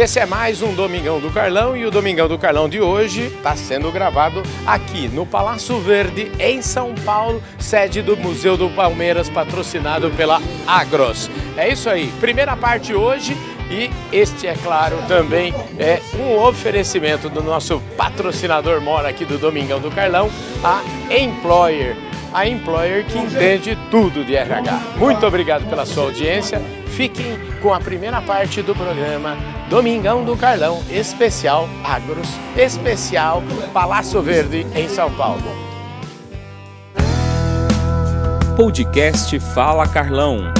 Esse 0.00 0.18
é 0.18 0.24
mais 0.24 0.62
um 0.62 0.72
Domingão 0.72 1.20
do 1.20 1.30
Carlão 1.30 1.76
e 1.76 1.84
o 1.84 1.90
Domingão 1.90 2.26
do 2.26 2.38
Carlão 2.38 2.70
de 2.70 2.80
hoje 2.80 3.26
está 3.26 3.54
sendo 3.54 3.92
gravado 3.92 4.42
aqui 4.66 5.08
no 5.08 5.26
Palácio 5.26 5.78
Verde, 5.78 6.32
em 6.38 6.62
São 6.62 6.94
Paulo, 7.04 7.42
sede 7.58 8.00
do 8.00 8.16
Museu 8.16 8.56
do 8.56 8.70
Palmeiras, 8.70 9.28
patrocinado 9.28 10.10
pela 10.12 10.40
Agros. 10.66 11.28
É 11.54 11.70
isso 11.70 11.90
aí, 11.90 12.10
primeira 12.18 12.56
parte 12.56 12.94
hoje 12.94 13.36
e 13.70 13.90
este, 14.10 14.46
é 14.46 14.54
claro, 14.54 14.96
também 15.06 15.52
é 15.78 16.00
um 16.18 16.38
oferecimento 16.38 17.28
do 17.28 17.42
nosso 17.42 17.78
patrocinador 17.94 18.80
mora 18.80 19.10
aqui 19.10 19.26
do 19.26 19.36
Domingão 19.36 19.80
do 19.80 19.90
Carlão, 19.90 20.30
a 20.64 20.80
Employer. 21.14 21.94
A 22.32 22.48
Employer 22.48 23.04
que 23.04 23.18
entende 23.18 23.76
tudo 23.90 24.24
de 24.24 24.34
RH. 24.34 24.80
Muito 24.96 25.26
obrigado 25.26 25.68
pela 25.68 25.84
sua 25.84 26.04
audiência. 26.04 26.62
Fiquem 26.86 27.38
com 27.60 27.74
a 27.74 27.80
primeira 27.80 28.22
parte 28.22 28.62
do 28.62 28.74
programa 28.74 29.59
Domingão 29.70 30.24
do 30.24 30.36
Carlão, 30.36 30.82
especial 30.90 31.68
Agros, 31.84 32.26
especial 32.56 33.40
Palácio 33.72 34.20
Verde 34.20 34.66
em 34.74 34.88
São 34.88 35.08
Paulo. 35.14 35.44
Podcast 38.56 39.38
Fala 39.38 39.86
Carlão. 39.86 40.52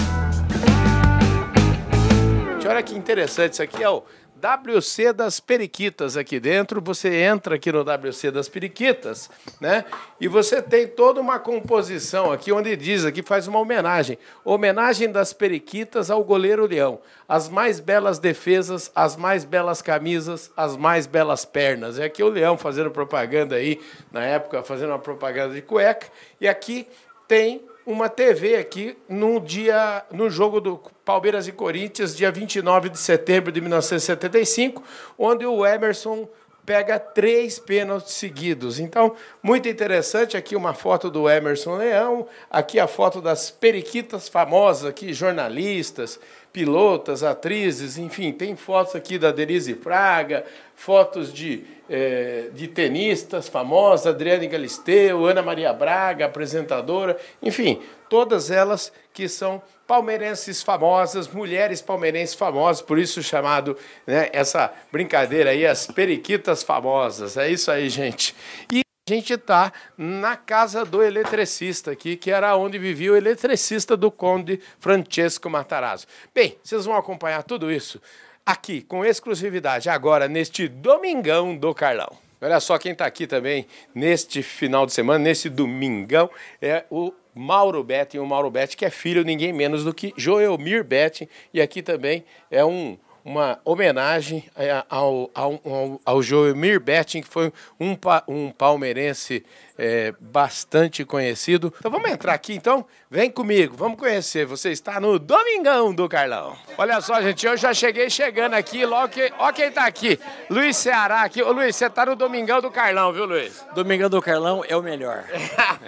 Olha 2.64 2.84
que 2.84 2.96
interessante, 2.96 3.54
isso 3.54 3.62
aqui 3.64 3.82
é 3.82 3.90
o 3.90 4.04
WC 4.40 5.12
das 5.12 5.38
Periquitas 5.38 6.16
aqui 6.16 6.40
dentro. 6.40 6.80
Você 6.80 7.14
entra 7.14 7.56
aqui 7.56 7.70
no 7.70 7.82
WC 7.82 8.30
das 8.30 8.48
Periquitas, 8.48 9.28
né? 9.60 9.84
E 10.18 10.26
você 10.26 10.62
tem 10.62 10.88
toda 10.88 11.20
uma 11.20 11.38
composição 11.38 12.32
aqui 12.32 12.50
onde 12.50 12.74
diz 12.76 13.04
aqui 13.04 13.22
faz 13.22 13.46
uma 13.46 13.58
homenagem, 13.58 14.16
homenagem 14.44 15.12
das 15.12 15.32
Periquitas 15.32 16.10
ao 16.10 16.24
goleiro 16.24 16.66
Leão. 16.66 17.00
As 17.28 17.48
mais 17.48 17.78
belas 17.80 18.18
defesas, 18.18 18.90
as 18.94 19.16
mais 19.16 19.44
belas 19.44 19.82
camisas, 19.82 20.50
as 20.56 20.76
mais 20.76 21.06
belas 21.06 21.44
pernas. 21.44 21.98
É 21.98 22.04
aqui 22.04 22.22
o 22.22 22.28
Leão 22.28 22.56
fazendo 22.56 22.90
propaganda 22.90 23.56
aí 23.56 23.80
na 24.10 24.24
época, 24.24 24.62
fazendo 24.62 24.90
uma 24.90 24.98
propaganda 24.98 25.54
de 25.54 25.62
cueca. 25.62 26.06
E 26.40 26.48
aqui 26.48 26.88
tem 27.28 27.69
uma 27.90 28.08
TV 28.08 28.56
aqui 28.56 28.96
no 29.08 29.40
dia 29.40 30.04
no 30.12 30.30
jogo 30.30 30.60
do 30.60 30.80
Palmeiras 31.04 31.48
e 31.48 31.52
Corinthians, 31.52 32.16
dia 32.16 32.30
29 32.30 32.88
de 32.88 32.98
setembro 32.98 33.50
de 33.50 33.60
1975, 33.60 34.82
onde 35.18 35.44
o 35.44 35.66
Emerson 35.66 36.28
pega 36.70 37.00
três 37.00 37.58
pênaltis 37.58 38.12
seguidos. 38.12 38.78
Então, 38.78 39.16
muito 39.42 39.68
interessante 39.68 40.36
aqui 40.36 40.54
uma 40.54 40.72
foto 40.72 41.10
do 41.10 41.28
Emerson 41.28 41.74
Leão, 41.74 42.28
aqui 42.48 42.78
a 42.78 42.86
foto 42.86 43.20
das 43.20 43.50
periquitas 43.50 44.28
famosas 44.28 44.88
aqui, 44.88 45.12
jornalistas, 45.12 46.20
pilotas, 46.52 47.24
atrizes, 47.24 47.98
enfim, 47.98 48.30
tem 48.30 48.54
fotos 48.54 48.94
aqui 48.94 49.18
da 49.18 49.32
Denise 49.32 49.74
Fraga, 49.74 50.44
fotos 50.76 51.32
de, 51.32 51.64
eh, 51.88 52.50
de 52.54 52.68
tenistas 52.68 53.48
famosas, 53.48 54.06
Adriane 54.06 54.46
Galisteu, 54.46 55.26
Ana 55.26 55.42
Maria 55.42 55.72
Braga, 55.72 56.26
apresentadora, 56.26 57.18
enfim, 57.42 57.80
todas 58.10 58.50
elas 58.50 58.92
que 59.14 59.28
são 59.28 59.62
palmeirenses 59.86 60.62
famosas, 60.62 61.28
mulheres 61.28 61.80
palmeirenses 61.80 62.34
famosas, 62.34 62.82
por 62.82 62.98
isso 62.98 63.22
chamado 63.22 63.76
né, 64.06 64.28
essa 64.32 64.72
brincadeira 64.92 65.50
aí, 65.50 65.64
as 65.64 65.86
periquitas 65.86 66.62
famosas. 66.62 67.36
É 67.36 67.48
isso 67.48 67.70
aí, 67.70 67.88
gente. 67.88 68.34
E 68.70 68.82
a 69.08 69.14
gente 69.14 69.32
está 69.32 69.72
na 69.96 70.36
casa 70.36 70.84
do 70.84 71.02
eletricista 71.02 71.92
aqui, 71.92 72.16
que 72.16 72.30
era 72.30 72.56
onde 72.56 72.78
vivia 72.78 73.12
o 73.12 73.16
eletricista 73.16 73.96
do 73.96 74.10
conde 74.10 74.60
Francesco 74.78 75.48
Matarazzo. 75.48 76.06
Bem, 76.34 76.58
vocês 76.62 76.84
vão 76.84 76.96
acompanhar 76.96 77.42
tudo 77.44 77.70
isso 77.72 78.00
aqui, 78.44 78.82
com 78.82 79.04
exclusividade, 79.04 79.88
agora, 79.88 80.28
neste 80.28 80.66
Domingão 80.66 81.56
do 81.56 81.72
Carlão. 81.72 82.10
Olha 82.40 82.58
só 82.58 82.78
quem 82.78 82.92
está 82.92 83.04
aqui 83.04 83.26
também 83.26 83.66
neste 83.94 84.42
final 84.42 84.86
de 84.86 84.94
semana, 84.94 85.18
nesse 85.18 85.50
domingão, 85.50 86.30
é 86.60 86.84
o 86.90 87.12
Mauro 87.34 87.82
Betting, 87.82 88.18
o 88.18 88.26
Mauro 88.26 88.50
Betting 88.50 88.76
que 88.76 88.84
é 88.84 88.90
filho 88.90 89.24
ninguém 89.24 89.52
menos 89.52 89.84
do 89.84 89.94
que 89.94 90.12
Joelmir 90.16 90.84
Betting, 90.84 91.28
e 91.52 91.60
aqui 91.60 91.82
também 91.82 92.24
é 92.50 92.64
um 92.64 92.98
uma 93.24 93.60
homenagem 93.64 94.44
ao, 94.88 95.30
ao, 95.34 95.60
ao, 95.64 96.00
ao 96.04 96.22
Joelmir 96.22 96.80
Betting, 96.80 97.20
que 97.20 97.28
foi 97.28 97.52
um, 97.78 97.96
um 98.26 98.50
palmeirense 98.50 99.44
é, 99.80 100.12
bastante 100.20 101.06
conhecido. 101.06 101.72
Então 101.78 101.90
vamos 101.90 102.10
entrar 102.10 102.34
aqui 102.34 102.52
então? 102.52 102.84
Vem 103.10 103.30
comigo, 103.30 103.74
vamos 103.74 103.98
conhecer. 103.98 104.44
Você 104.44 104.70
está 104.70 105.00
no 105.00 105.18
Domingão 105.18 105.94
do 105.94 106.06
Carlão. 106.06 106.54
Olha 106.76 107.00
só, 107.00 107.20
gente, 107.22 107.46
eu 107.46 107.56
já 107.56 107.72
cheguei 107.72 108.10
chegando 108.10 108.52
aqui, 108.52 108.84
logo 108.84 109.08
que. 109.08 109.32
Ó 109.38 109.50
quem 109.50 109.72
tá 109.72 109.86
aqui. 109.86 110.20
Luiz 110.50 110.76
Ceará 110.76 111.22
aqui. 111.22 111.42
Ô 111.42 111.50
Luiz, 111.50 111.74
você 111.74 111.88
tá 111.88 112.04
no 112.04 112.14
Domingão 112.14 112.60
do 112.60 112.70
Carlão, 112.70 113.10
viu, 113.10 113.24
Luiz? 113.24 113.64
Domingão 113.74 114.10
do 114.10 114.20
Carlão 114.20 114.62
é 114.68 114.76
o 114.76 114.82
melhor. 114.82 115.24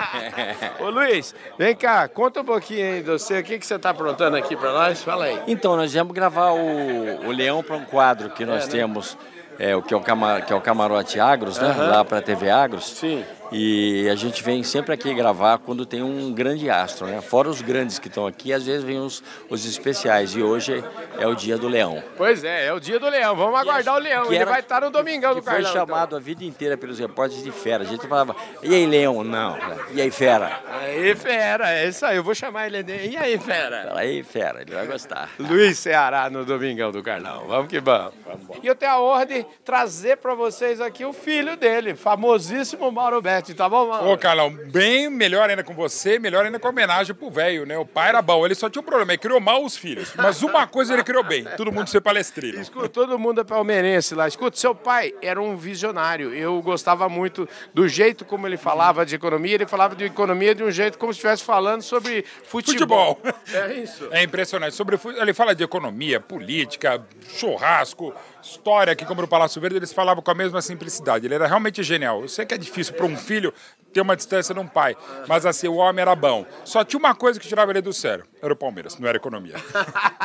Ô 0.81 0.89
Luiz, 0.89 1.35
vem 1.59 1.77
cá, 1.77 2.09
conta 2.09 2.41
um 2.41 2.45
pouquinho 2.45 2.95
aí 2.95 3.03
de 3.03 3.11
você. 3.11 3.41
O 3.41 3.45
que, 3.45 3.59
que 3.59 3.67
você 3.67 3.79
tá 3.79 3.91
aprontando 3.91 4.39
aqui 4.39 4.57
para 4.57 4.73
nós? 4.73 5.03
Fala 5.03 5.27
aí. 5.27 5.39
Então, 5.47 5.77
nós 5.77 5.93
vamos 5.93 6.15
gravar 6.15 6.53
o, 6.53 7.27
o 7.27 7.31
Leão 7.31 7.63
para 7.63 7.77
um 7.77 7.85
quadro 7.85 8.31
que 8.31 8.47
nós 8.47 8.63
é, 8.63 8.67
né? 8.67 8.73
temos. 8.73 9.19
É, 9.59 9.77
o 9.77 9.83
que 9.83 9.93
é 9.93 9.97
o, 9.97 10.01
camar, 10.01 10.47
que 10.47 10.53
é 10.53 10.57
o 10.57 10.63
Camarote 10.63 11.21
Agros, 11.21 11.59
né? 11.59 11.69
Uhum. 11.69 11.91
Lá 11.91 12.05
para 12.05 12.19
a 12.19 12.23
TV 12.23 12.49
Agros. 12.49 12.87
Sim. 12.87 13.23
E 13.53 14.09
a 14.09 14.15
gente 14.15 14.43
vem 14.43 14.63
sempre 14.63 14.95
aqui 14.95 15.13
gravar 15.15 15.59
quando 15.59 15.85
tem 15.85 16.03
um 16.03 16.33
grande 16.33 16.71
astro, 16.71 17.07
né? 17.07 17.21
Fora 17.21 17.49
os 17.49 17.61
grandes 17.61 17.99
que 17.99 18.09
estão 18.09 18.27
aqui, 18.27 18.53
às 18.53 18.65
vezes 18.65 18.83
vem 18.83 18.99
os, 18.99 19.23
os 19.51 19.65
especiais. 19.65 20.35
E 20.35 20.43
hoje 20.43 20.83
é 21.19 21.27
o 21.27 21.35
dia 21.35 21.59
do 21.59 21.69
leão. 21.69 22.03
Pois 22.17 22.43
é, 22.45 22.67
é 22.67 22.73
o 22.73 22.81
dia 22.81 22.99
do 22.99 23.09
leão. 23.09 23.37
Vamos 23.37 23.61
aguardar 23.61 23.95
o 23.97 23.99
leão. 23.99 24.33
Ele 24.33 24.45
vai 24.45 24.61
estar 24.61 24.81
no 24.81 24.91
domingão 24.91 25.35
do 25.35 25.43
Carlão. 25.43 25.71
Foi 25.71 25.81
chamado 25.81 26.09
então. 26.09 26.19
a 26.19 26.21
vida 26.21 26.45
inteira 26.45 26.77
pelos 26.77 26.99
repórteres 26.99 27.45
de 27.45 27.51
fera. 27.51 27.85
A 27.85 27.87
gente 27.87 28.07
falava, 28.07 28.35
e 28.63 28.75
aí, 28.75 28.87
leão? 28.87 29.23
Não. 29.23 29.59
E 29.93 30.01
aí, 30.01 30.11
fera? 30.11 30.61
Aí, 30.81 31.15
fera. 31.15 31.71
É 31.71 31.89
isso 31.89 32.07
aí. 32.07 32.17
Eu 32.17 32.25
vou 32.25 32.35
chamar 32.35 32.67
ele 32.67 32.83
de... 32.83 33.09
E 33.09 33.17
aí, 33.17 33.39
fera? 33.39 33.85
Fala 33.89 34.01
aí, 34.01 34.23
fera. 34.23 34.63
Ele 34.63 34.75
vai 34.75 34.87
gostar. 34.87 35.29
Luiz 35.39 35.79
Ceará 35.79 36.31
no 36.31 36.45
domingão 36.45 36.91
do 36.91 37.03
Carlão. 37.03 37.45
Vamos 37.47 37.69
que 37.69 37.81
vamos. 37.81 38.15
vamos 38.25 38.43
e 38.63 38.67
eu 38.67 38.75
tenho 38.75 38.93
a 38.93 39.03
honra 39.03 39.27
de 39.27 39.45
trazer 39.65 40.17
para 40.17 40.35
vocês 40.35 40.81
aqui 40.81 41.05
o 41.05 41.13
filho 41.13 41.57
dele, 41.57 41.95
famosíssimo 41.95 42.91
Mauro 42.91 43.21
Betti. 43.43 43.55
Tá 43.55 43.69
bom, 43.69 43.89
Mauro? 43.89 44.11
Ô, 44.11 44.17
Carlão, 44.17 44.51
bem 44.51 45.11
melhor 45.11 45.51
ainda 45.51 45.63
com 45.63 45.75
você, 45.75 46.19
melhor 46.19 46.47
ainda 46.47 46.59
com 46.59 46.67
a 46.69 46.71
homenagem 46.71 47.15
pro 47.15 47.31
velho, 47.31 47.67
né? 47.67 47.77
O 47.77 47.85
pai 47.85 48.09
era 48.09 48.23
bom, 48.23 48.47
ele 48.47 48.55
só 48.55 48.71
tinha 48.71 48.81
um 48.81 48.85
problema, 48.85 49.13
ele 49.13 49.19
criou 49.19 49.41
mal 49.41 49.65
os 49.65 49.77
filhos. 49.77 50.13
Mas 50.15 50.43
uma 50.43 50.67
coisa 50.67 50.95
ele 50.95 51.03
criou 51.03 51.25
bem, 51.25 51.45
todo 51.57 51.73
mundo 51.73 51.89
ser 51.89 52.01
palestrino. 52.01 52.61
Escuta, 52.61 52.89
todo 52.89 53.19
mundo 53.19 53.41
é 53.41 53.45
palmeirense 53.45 54.15
lá. 54.15 54.29
Escuta, 54.29 54.57
seu 54.57 54.75
pai 54.75 55.13
era 55.21 55.41
um 55.41 55.57
visionário. 55.57 56.33
Eu 56.35 56.63
gostava 56.63 57.09
muito 57.09 57.49
do 57.75 57.89
jeito 57.89 58.25
como 58.25 58.47
ele 58.47 58.57
falava 58.57 59.05
de 59.05 59.15
economia. 59.15 59.55
Ele 59.55 59.67
falava 59.67 59.95
de 59.97 60.05
economia 60.05 60.55
de 60.55 60.63
um 60.63 60.71
jeito 60.71 60.99
como 60.99 61.13
se 61.13 61.19
estivesse 61.19 61.43
falando 61.43 61.83
sobre 61.83 62.25
futebol. 62.45 63.17
futebol. 63.17 63.35
É 63.53 63.75
isso. 63.75 64.09
É 64.11 64.23
impressionante. 64.23 64.75
Sobre, 64.75 64.99
ele 65.21 65.35
fala 65.35 65.55
de 65.55 65.65
economia, 65.65 66.21
política, 66.21 67.05
churrasco, 67.29 68.15
história 68.43 68.93
aqui 68.93 69.05
como 69.05 69.23
no 69.23 69.29
Palácio 69.29 69.61
Verde, 69.61 69.77
eles 69.77 69.93
falavam 69.93 70.23
com 70.23 70.31
a 70.31 70.35
mesma 70.35 70.61
simplicidade. 70.61 71.27
Ele 71.27 71.35
era 71.35 71.47
realmente 71.47 71.83
genial. 71.83 72.23
Eu 72.23 72.29
sei 72.29 72.45
que 72.45 72.55
é 72.55 72.59
difícil 72.59 72.95
para 72.95 73.07
um 73.07 73.17
filho 73.17 73.55
ter 73.93 74.01
uma 74.01 74.17
distância 74.17 74.55
de 74.55 74.61
um 74.61 74.67
pai, 74.67 74.97
mas 75.29 75.45
assim, 75.45 75.69
o 75.69 75.77
homem 75.77 76.03
era 76.03 76.17
bom. 76.17 76.47
Só 76.65 76.83
tinha 76.83 76.99
uma 76.99 77.15
coisa 77.15 77.39
que 77.39 77.47
tirava 77.47 77.71
ele 77.71 77.83
do 77.83 77.93
sério, 77.93 78.25
era 78.41 78.53
o 78.53 78.57
Palmeiras, 78.57 78.99
não 78.99 79.07
era 79.07 79.19
economia. 79.19 79.55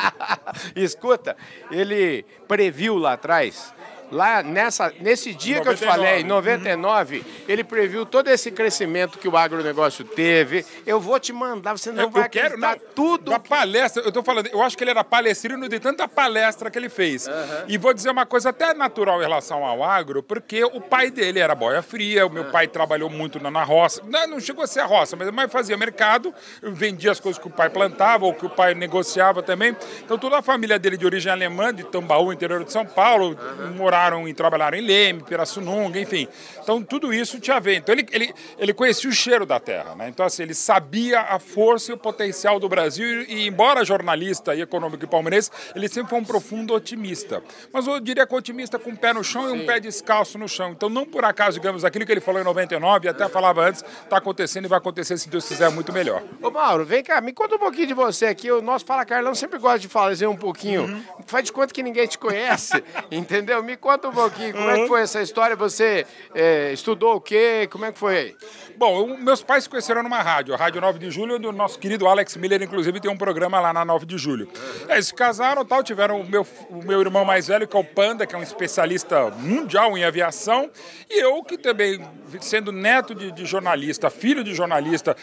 Escuta, 0.75 1.35
ele 1.69 2.25
previu 2.47 2.97
lá 2.97 3.13
atrás 3.13 3.73
lá 4.11 4.41
nessa, 4.41 4.93
nesse 4.99 5.33
dia 5.33 5.57
99. 5.57 5.63
que 5.63 5.69
eu 5.69 5.75
te 5.75 5.91
falei, 5.91 6.21
em 6.21 6.23
99, 6.23 7.17
uhum. 7.17 7.23
ele 7.47 7.63
previu 7.63 8.05
todo 8.05 8.29
esse 8.29 8.51
crescimento 8.51 9.17
que 9.17 9.27
o 9.27 9.35
agronegócio 9.35 10.05
teve. 10.05 10.65
Eu 10.85 10.99
vou 10.99 11.19
te 11.19 11.33
mandar, 11.33 11.77
você 11.77 11.91
não 11.91 12.03
eu, 12.03 12.09
vai 12.09 12.25
eu 12.25 12.29
quero, 12.29 12.57
não, 12.57 12.75
tudo. 12.95 13.31
Da 13.31 13.39
palestra, 13.39 14.03
eu 14.03 14.11
tô 14.11 14.23
falando, 14.23 14.47
eu 14.47 14.61
acho 14.61 14.77
que 14.77 14.83
ele 14.83 14.91
era 14.91 15.03
palestrino 15.03 15.67
de 15.67 15.79
tanta 15.79 16.07
palestra 16.07 16.69
que 16.69 16.77
ele 16.77 16.89
fez. 16.89 17.27
Uhum. 17.27 17.33
E 17.67 17.77
vou 17.77 17.93
dizer 17.93 18.09
uma 18.09 18.25
coisa 18.25 18.49
até 18.49 18.73
natural 18.73 19.19
em 19.19 19.23
relação 19.23 19.65
ao 19.65 19.83
agro, 19.83 20.23
porque 20.23 20.63
o 20.63 20.79
pai 20.79 21.11
dele 21.11 21.39
era 21.39 21.53
boia 21.53 21.81
fria, 21.81 22.25
o 22.25 22.29
meu 22.29 22.43
uhum. 22.43 22.51
pai 22.51 22.67
trabalhou 22.67 23.09
muito 23.09 23.41
na, 23.41 23.51
na 23.51 23.63
roça. 23.63 24.01
Não, 24.05 24.27
não, 24.27 24.39
chegou 24.39 24.63
a 24.63 24.67
ser 24.67 24.81
a 24.81 24.85
roça, 24.85 25.15
mas, 25.15 25.29
mas 25.31 25.51
fazia 25.51 25.77
mercado, 25.77 26.33
vendia 26.61 27.11
as 27.11 27.19
coisas 27.19 27.41
que 27.41 27.47
o 27.47 27.51
pai 27.51 27.69
plantava 27.69 28.25
ou 28.25 28.33
que 28.33 28.45
o 28.45 28.49
pai 28.49 28.73
negociava 28.73 29.43
também. 29.43 29.75
Então 30.03 30.17
toda 30.17 30.37
a 30.37 30.41
família 30.41 30.79
dele 30.79 30.97
de 30.97 31.05
origem 31.05 31.31
alemã, 31.31 31.73
de 31.73 31.83
Tambaú, 31.83 32.31
interior 32.31 32.63
de 32.63 32.71
São 32.71 32.85
Paulo, 32.85 33.37
morava 33.75 33.96
estudaram 33.97 34.27
e 34.27 34.33
trabalharam 34.33 34.77
em 34.77 34.81
Leme, 34.81 35.23
Pirassununga, 35.23 35.99
enfim. 35.99 36.27
Então 36.61 36.81
tudo 36.83 37.13
isso 37.13 37.39
tinha 37.39 37.57
a 37.57 37.59
ver. 37.59 37.77
Então 37.77 37.93
ele, 37.93 38.05
ele, 38.11 38.33
ele 38.57 38.73
conhecia 38.73 39.09
o 39.09 39.13
cheiro 39.13 39.45
da 39.45 39.59
terra, 39.59 39.95
né? 39.95 40.07
Então 40.09 40.25
assim, 40.25 40.43
ele 40.43 40.53
sabia 40.53 41.21
a 41.21 41.39
força 41.39 41.91
e 41.91 41.93
o 41.93 41.97
potencial 41.97 42.59
do 42.59 42.69
Brasil 42.69 43.23
e, 43.23 43.33
e 43.33 43.47
embora 43.47 43.83
jornalista 43.83 44.53
e 44.53 44.61
econômico 44.61 45.03
e 45.03 45.07
palmeirense, 45.07 45.49
ele 45.75 45.87
sempre 45.87 46.09
foi 46.11 46.19
um 46.19 46.23
profundo 46.23 46.73
otimista. 46.73 47.41
Mas 47.73 47.87
eu 47.87 47.99
diria 47.99 48.27
que 48.27 48.35
otimista 48.35 48.77
com 48.77 48.91
um 48.91 48.95
pé 48.95 49.13
no 49.13 49.23
chão 49.23 49.47
Sim. 49.47 49.55
e 49.55 49.61
um 49.61 49.65
pé 49.65 49.79
descalço 49.79 50.37
no 50.37 50.47
chão. 50.47 50.71
Então 50.71 50.89
não 50.89 51.05
por 51.05 51.25
acaso, 51.25 51.59
digamos, 51.59 51.83
aquilo 51.83 52.05
que 52.05 52.11
ele 52.11 52.21
falou 52.21 52.41
em 52.41 52.45
99, 52.45 53.09
até 53.09 53.27
falava 53.27 53.67
antes, 53.67 53.83
está 54.03 54.17
acontecendo 54.17 54.65
e 54.65 54.67
vai 54.67 54.77
acontecer 54.77 55.17
se 55.17 55.29
Deus 55.29 55.47
quiser 55.47 55.71
muito 55.71 55.91
melhor. 55.91 56.21
Ô 56.41 56.51
Mauro, 56.51 56.85
vem 56.85 57.03
cá, 57.03 57.19
me 57.21 57.33
conta 57.33 57.55
um 57.55 57.59
pouquinho 57.59 57.87
de 57.87 57.93
você 57.93 58.27
aqui. 58.27 58.51
O 58.51 58.61
nosso 58.61 58.85
Fala 58.85 59.05
Carlão 59.05 59.33
sempre 59.33 59.57
gosta 59.57 59.79
de 59.79 59.87
fazer 59.87 60.27
um 60.27 60.35
pouquinho. 60.35 60.83
Uhum. 60.83 61.03
Faz 61.25 61.45
de 61.45 61.51
conta 61.51 61.73
que 61.73 61.81
ninguém 61.81 62.07
te 62.07 62.17
conhece, 62.17 62.83
entendeu? 63.11 63.63
Me 63.63 63.75
conta 63.75 63.86
um 63.95 64.11
pouquinho 64.11 64.53
como 64.53 64.65
uhum. 64.65 64.71
é 64.71 64.75
que 64.75 64.81
uhum. 64.81 64.87
foi 64.87 65.01
essa 65.01 65.21
história. 65.21 65.55
Você 65.55 66.05
é, 66.33 66.71
estudou 66.73 67.15
o 67.15 67.21
quê? 67.21 67.67
Como 67.71 67.85
é 67.85 67.91
que 67.91 67.97
foi 67.97 68.17
aí? 68.17 68.35
Bom, 68.77 68.99
eu, 68.99 69.17
meus 69.17 69.41
pais 69.41 69.63
se 69.63 69.69
conheceram 69.69 70.03
numa 70.03 70.21
rádio, 70.21 70.53
a 70.53 70.57
Rádio 70.57 70.79
9 70.81 70.99
de 70.99 71.09
Julho, 71.09 71.35
onde 71.35 71.47
o 71.47 71.51
nosso 71.51 71.79
querido 71.79 72.07
Alex 72.07 72.35
Miller, 72.37 72.61
inclusive, 72.61 72.99
tem 72.99 73.09
um 73.09 73.17
programa 73.17 73.59
lá 73.59 73.73
na 73.73 73.83
9 73.83 74.05
de 74.05 74.17
Julho. 74.17 74.47
Uhum. 74.47 74.91
Eles 74.91 75.07
se 75.07 75.13
casaram 75.13 75.65
tal, 75.65 75.81
tiveram 75.81 76.21
o 76.21 76.29
meu, 76.29 76.45
o 76.69 76.83
meu 76.83 77.01
irmão 77.01 77.25
mais 77.25 77.47
velho, 77.47 77.67
que 77.67 77.75
é 77.75 77.79
o 77.79 77.83
Panda, 77.83 78.25
que 78.27 78.35
é 78.35 78.37
um 78.37 78.43
especialista 78.43 79.31
mundial 79.31 79.97
em 79.97 80.03
aviação, 80.03 80.69
e 81.09 81.19
eu, 81.19 81.43
que 81.43 81.57
também, 81.57 81.99
sendo 82.41 82.71
neto 82.71 83.15
de, 83.15 83.31
de 83.31 83.45
jornalista, 83.45 84.09
filho 84.09 84.43
de 84.43 84.53
jornalista, 84.53 85.15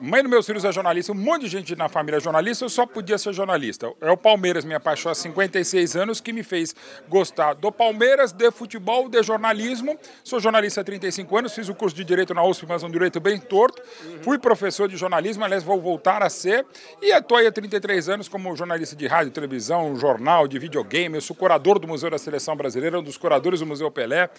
mãe 0.00 0.22
dos 0.22 0.30
meus 0.30 0.46
filhos 0.46 0.64
é 0.64 0.72
jornalista, 0.72 1.12
um 1.12 1.14
monte 1.14 1.42
de 1.42 1.48
gente 1.48 1.76
na 1.76 1.88
família 1.88 2.18
é 2.18 2.20
jornalista, 2.20 2.64
eu 2.64 2.68
só 2.68 2.86
podia 2.86 3.18
ser 3.18 3.32
jornalista. 3.32 3.92
É 4.00 4.10
o 4.10 4.16
Palmeiras, 4.16 4.64
minha 4.64 4.80
paixão 4.80 5.10
há 5.10 5.14
56 5.14 5.96
anos, 5.96 6.20
que 6.20 6.32
me 6.32 6.42
fez 6.42 6.74
gostar 7.08 7.54
do 7.54 7.70
Palmeiras, 7.72 8.32
de 8.32 8.50
futebol, 8.50 9.08
de 9.08 9.22
jornalismo. 9.22 9.98
Sou 10.22 10.40
jornalista 10.40 10.80
há 10.80 10.84
35 10.84 11.36
anos, 11.36 11.54
fiz 11.54 11.68
o 11.68 11.74
curso 11.74 11.96
de 11.96 12.04
Direito 12.04 12.34
na 12.34 12.44
USP, 12.44 12.66
mas 12.68 12.82
um 12.82 12.90
direito 12.90 13.20
bem 13.20 13.38
torto. 13.38 13.82
Fui 14.22 14.38
professor 14.38 14.88
de 14.88 14.96
jornalismo, 14.96 15.44
aliás, 15.44 15.62
vou 15.62 15.80
voltar 15.80 16.22
a 16.22 16.28
ser. 16.28 16.64
E 17.00 17.12
estou 17.12 17.36
aí 17.36 17.46
há 17.46 17.52
33 17.52 18.08
anos 18.08 18.28
como 18.28 18.54
jornalista 18.56 18.94
de 18.94 19.06
rádio, 19.06 19.32
televisão, 19.32 19.96
jornal, 19.96 20.46
de 20.46 20.58
videogame. 20.58 21.16
Eu 21.16 21.20
sou 21.20 21.34
curador 21.34 21.78
do 21.78 21.88
Museu 21.88 22.10
da 22.10 22.18
Seleção 22.18 22.56
Brasileira, 22.56 22.98
um 22.98 23.02
dos 23.02 23.16
curadores 23.16 23.60
do 23.60 23.66
Museu 23.66 23.90
Pelé. 23.90 24.30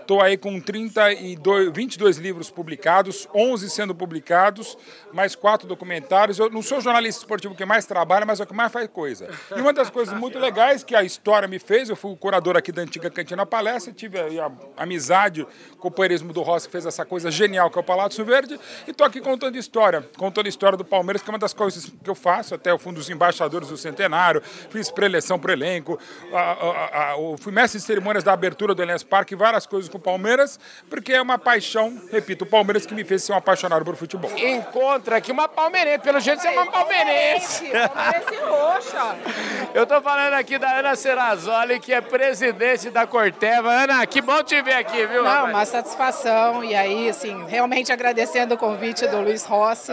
Estou 0.00 0.20
aí 0.20 0.36
com 0.36 0.60
32, 0.60 1.70
22 1.72 2.18
livros 2.18 2.50
publicados, 2.50 3.26
11 3.34 3.70
sendo 3.70 3.94
publicados, 3.94 4.76
mais 5.14 5.36
quatro 5.36 5.66
documentários. 5.66 6.38
Eu 6.38 6.50
não 6.50 6.60
sou 6.60 6.80
jornalista 6.80 7.22
esportivo 7.22 7.54
que 7.54 7.64
mais 7.64 7.86
trabalha, 7.86 8.26
mas 8.26 8.40
é 8.40 8.42
o 8.42 8.46
que 8.46 8.54
mais 8.54 8.72
faz 8.72 8.88
coisa. 8.88 9.28
E 9.56 9.60
uma 9.60 9.72
das 9.72 9.88
coisas 9.88 10.18
muito 10.18 10.38
legais 10.38 10.82
que 10.82 10.94
a 10.94 11.02
história 11.02 11.46
me 11.46 11.58
fez, 11.58 11.88
eu 11.88 11.96
fui 11.96 12.12
o 12.12 12.16
curador 12.16 12.56
aqui 12.56 12.72
da 12.72 12.82
antiga 12.82 13.08
Cantina 13.08 13.46
Palestra, 13.46 13.92
tive 13.92 14.18
a, 14.18 14.46
a 14.76 14.82
amizade, 14.82 15.42
o 15.72 15.76
companheirismo 15.76 16.32
do 16.32 16.42
Rossi, 16.42 16.66
que 16.66 16.72
fez 16.72 16.84
essa 16.84 17.04
coisa 17.04 17.30
genial 17.30 17.70
que 17.70 17.78
é 17.78 17.80
o 17.80 17.84
Palácio 17.84 18.24
Verde, 18.24 18.58
e 18.86 18.90
estou 18.90 19.06
aqui 19.06 19.20
contando 19.20 19.56
história, 19.56 20.02
contando 20.18 20.48
história 20.48 20.76
do 20.76 20.84
Palmeiras, 20.84 21.22
que 21.22 21.30
é 21.30 21.32
uma 21.32 21.38
das 21.38 21.54
coisas 21.54 21.86
que 22.02 22.10
eu 22.10 22.14
faço, 22.14 22.54
até 22.54 22.74
o 22.74 22.78
fundo 22.78 22.96
dos 22.96 23.08
embaixadores 23.08 23.68
do 23.68 23.76
Centenário, 23.76 24.42
fiz 24.70 24.90
preleção 24.90 25.38
para 25.38 25.50
o 25.50 25.52
elenco, 25.52 25.98
a, 26.32 26.38
a, 26.40 27.12
a, 27.12 27.16
fui 27.38 27.52
mestre 27.52 27.78
de 27.78 27.86
cerimônias 27.86 28.24
da 28.24 28.32
abertura 28.32 28.74
do 28.74 28.82
Allianz 28.82 29.04
Parque, 29.04 29.36
várias 29.36 29.66
coisas 29.66 29.88
com 29.88 29.98
o 29.98 30.00
Palmeiras, 30.00 30.58
porque 30.90 31.12
é 31.12 31.22
uma 31.22 31.38
paixão, 31.38 32.00
repito, 32.10 32.44
o 32.44 32.46
Palmeiras 32.46 32.84
que 32.84 32.94
me 32.94 33.04
fez 33.04 33.22
ser 33.22 33.32
um 33.32 33.36
apaixonado 33.36 33.84
por 33.84 33.94
futebol. 33.94 34.30
Encontra 35.04 35.18
aqui 35.18 35.32
uma 35.32 35.46
palmeirense, 35.46 35.98
pelo 35.98 36.18
jeito 36.18 36.40
você 36.40 36.48
é 36.48 36.50
uma 36.52 36.64
palmeirense. 36.64 37.66
Palmeirense 37.66 38.36
roxa. 38.42 39.16
Eu 39.74 39.86
tô 39.86 40.00
falando 40.00 40.32
aqui 40.32 40.56
da 40.56 40.78
Ana 40.78 40.96
Serazoli, 40.96 41.78
que 41.78 41.92
é 41.92 42.00
presidente 42.00 42.88
da 42.88 43.06
Corteva. 43.06 43.70
Ana, 43.70 44.06
que 44.06 44.22
bom 44.22 44.42
te 44.42 44.62
ver 44.62 44.76
aqui, 44.76 45.04
viu? 45.04 45.22
Não, 45.22 45.30
rapaz? 45.30 45.50
uma 45.50 45.66
satisfação. 45.66 46.64
E 46.64 46.74
aí, 46.74 47.10
assim, 47.10 47.44
realmente 47.46 47.92
agradecendo 47.92 48.54
o 48.54 48.56
convite 48.56 49.06
do 49.06 49.20
Luiz 49.20 49.44
Rossi, 49.44 49.92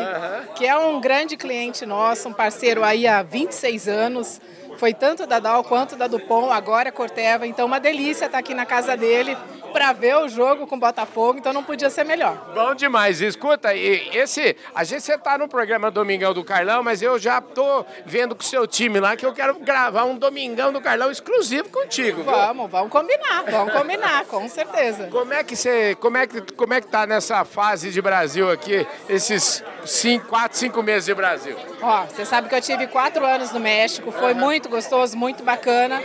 que 0.55 0.65
é 0.65 0.77
um 0.77 1.01
grande 1.01 1.35
cliente 1.35 1.85
nosso, 1.85 2.29
um 2.29 2.33
parceiro 2.33 2.81
aí 2.81 3.05
há 3.05 3.21
26 3.21 3.89
anos. 3.89 4.39
Foi 4.77 4.93
tanto 4.93 5.27
da 5.27 5.39
Dal 5.39 5.61
quanto 5.65 5.97
da 5.97 6.07
Dupont, 6.07 6.53
agora 6.53 6.87
é 6.87 6.91
Corteva. 6.91 7.45
Então, 7.45 7.65
uma 7.65 7.81
delícia 7.81 8.27
estar 8.27 8.37
aqui 8.37 8.53
na 8.53 8.65
casa 8.65 8.95
dele 8.95 9.35
para 9.71 9.93
ver 9.93 10.17
o 10.17 10.29
jogo 10.29 10.67
com 10.67 10.75
o 10.75 10.79
Botafogo, 10.79 11.39
então 11.39 11.53
não 11.53 11.63
podia 11.63 11.89
ser 11.89 12.03
melhor. 12.03 12.51
Bom 12.53 12.75
demais. 12.75 13.21
Escuta, 13.21 13.75
esse, 13.75 14.55
a 14.75 14.83
gente 14.83 15.01
você 15.01 15.17
tá 15.17 15.37
no 15.37 15.47
programa 15.47 15.89
Domingão 15.89 16.33
do 16.33 16.43
Carlão, 16.43 16.83
mas 16.83 17.01
eu 17.01 17.17
já 17.17 17.41
tô 17.41 17.85
vendo 18.05 18.35
com 18.35 18.41
o 18.41 18.45
seu 18.45 18.67
time 18.67 18.99
lá 18.99 19.15
que 19.15 19.25
eu 19.25 19.33
quero 19.33 19.55
gravar 19.59 20.05
um 20.05 20.15
Domingão 20.15 20.71
do 20.71 20.79
Carlão 20.79 21.11
exclusivo 21.11 21.69
contigo. 21.69 22.23
Vamos, 22.23 22.63
viu? 22.63 22.67
vamos 22.67 22.91
combinar, 22.91 23.43
vamos 23.49 23.73
combinar, 23.73 24.25
com 24.25 24.47
certeza. 24.47 25.07
Como 25.07 25.33
é 25.33 25.43
que 25.43 25.55
você, 25.55 25.95
como 25.95 26.17
é 26.17 26.27
que, 26.27 26.41
como 26.53 26.73
é 26.73 26.81
que 26.81 26.87
tá 26.87 27.07
nessa 27.07 27.43
fase 27.43 27.91
de 27.91 28.01
Brasil 28.01 28.49
aqui, 28.49 28.85
esses 29.09 29.63
cinco, 29.85 30.27
quatro, 30.27 30.57
cinco 30.57 30.83
meses 30.83 31.05
de 31.05 31.13
Brasil? 31.13 31.57
Ó, 31.81 32.05
você 32.05 32.25
sabe 32.25 32.47
que 32.47 32.55
eu 32.55 32.61
tive 32.61 32.87
quatro 32.87 33.25
anos 33.25 33.51
no 33.51 33.59
México, 33.59 34.11
foi 34.11 34.33
muito 34.33 34.69
gostoso, 34.69 35.17
muito 35.17 35.43
bacana. 35.43 36.01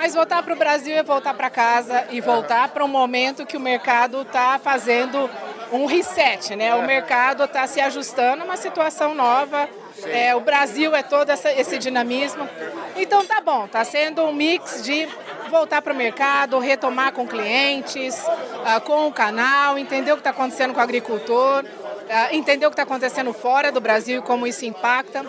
Mas 0.00 0.14
voltar 0.14 0.42
para 0.42 0.54
o 0.54 0.56
Brasil 0.56 0.96
é 0.96 1.02
voltar 1.02 1.34
para 1.34 1.50
casa 1.50 2.06
e 2.10 2.22
voltar 2.22 2.68
para 2.68 2.82
um 2.82 2.88
momento 2.88 3.44
que 3.44 3.54
o 3.54 3.60
mercado 3.60 4.22
está 4.22 4.58
fazendo 4.58 5.28
um 5.70 5.84
reset, 5.84 6.56
né? 6.56 6.74
O 6.74 6.86
mercado 6.86 7.44
está 7.44 7.66
se 7.66 7.82
ajustando 7.82 8.40
a 8.40 8.46
uma 8.46 8.56
situação 8.56 9.14
nova. 9.14 9.68
É, 10.06 10.34
o 10.34 10.40
Brasil 10.40 10.96
é 10.96 11.02
todo 11.02 11.28
essa, 11.28 11.52
esse 11.52 11.76
dinamismo. 11.76 12.48
Então 12.96 13.26
tá 13.26 13.42
bom, 13.42 13.68
tá 13.68 13.84
sendo 13.84 14.22
um 14.22 14.32
mix 14.32 14.82
de 14.82 15.06
voltar 15.50 15.82
para 15.82 15.92
o 15.92 15.96
mercado, 15.96 16.58
retomar 16.58 17.12
com 17.12 17.26
clientes, 17.26 18.24
uh, 18.24 18.80
com 18.80 19.06
o 19.06 19.12
canal, 19.12 19.76
entender 19.76 20.12
o 20.12 20.14
que 20.14 20.22
está 20.22 20.30
acontecendo 20.30 20.72
com 20.72 20.80
o 20.80 20.82
agricultor, 20.82 21.62
uh, 21.62 22.34
entender 22.34 22.64
o 22.64 22.70
que 22.70 22.72
está 22.72 22.84
acontecendo 22.84 23.34
fora 23.34 23.70
do 23.70 23.82
Brasil 23.82 24.20
e 24.20 24.22
como 24.22 24.46
isso 24.46 24.64
impacta. 24.64 25.26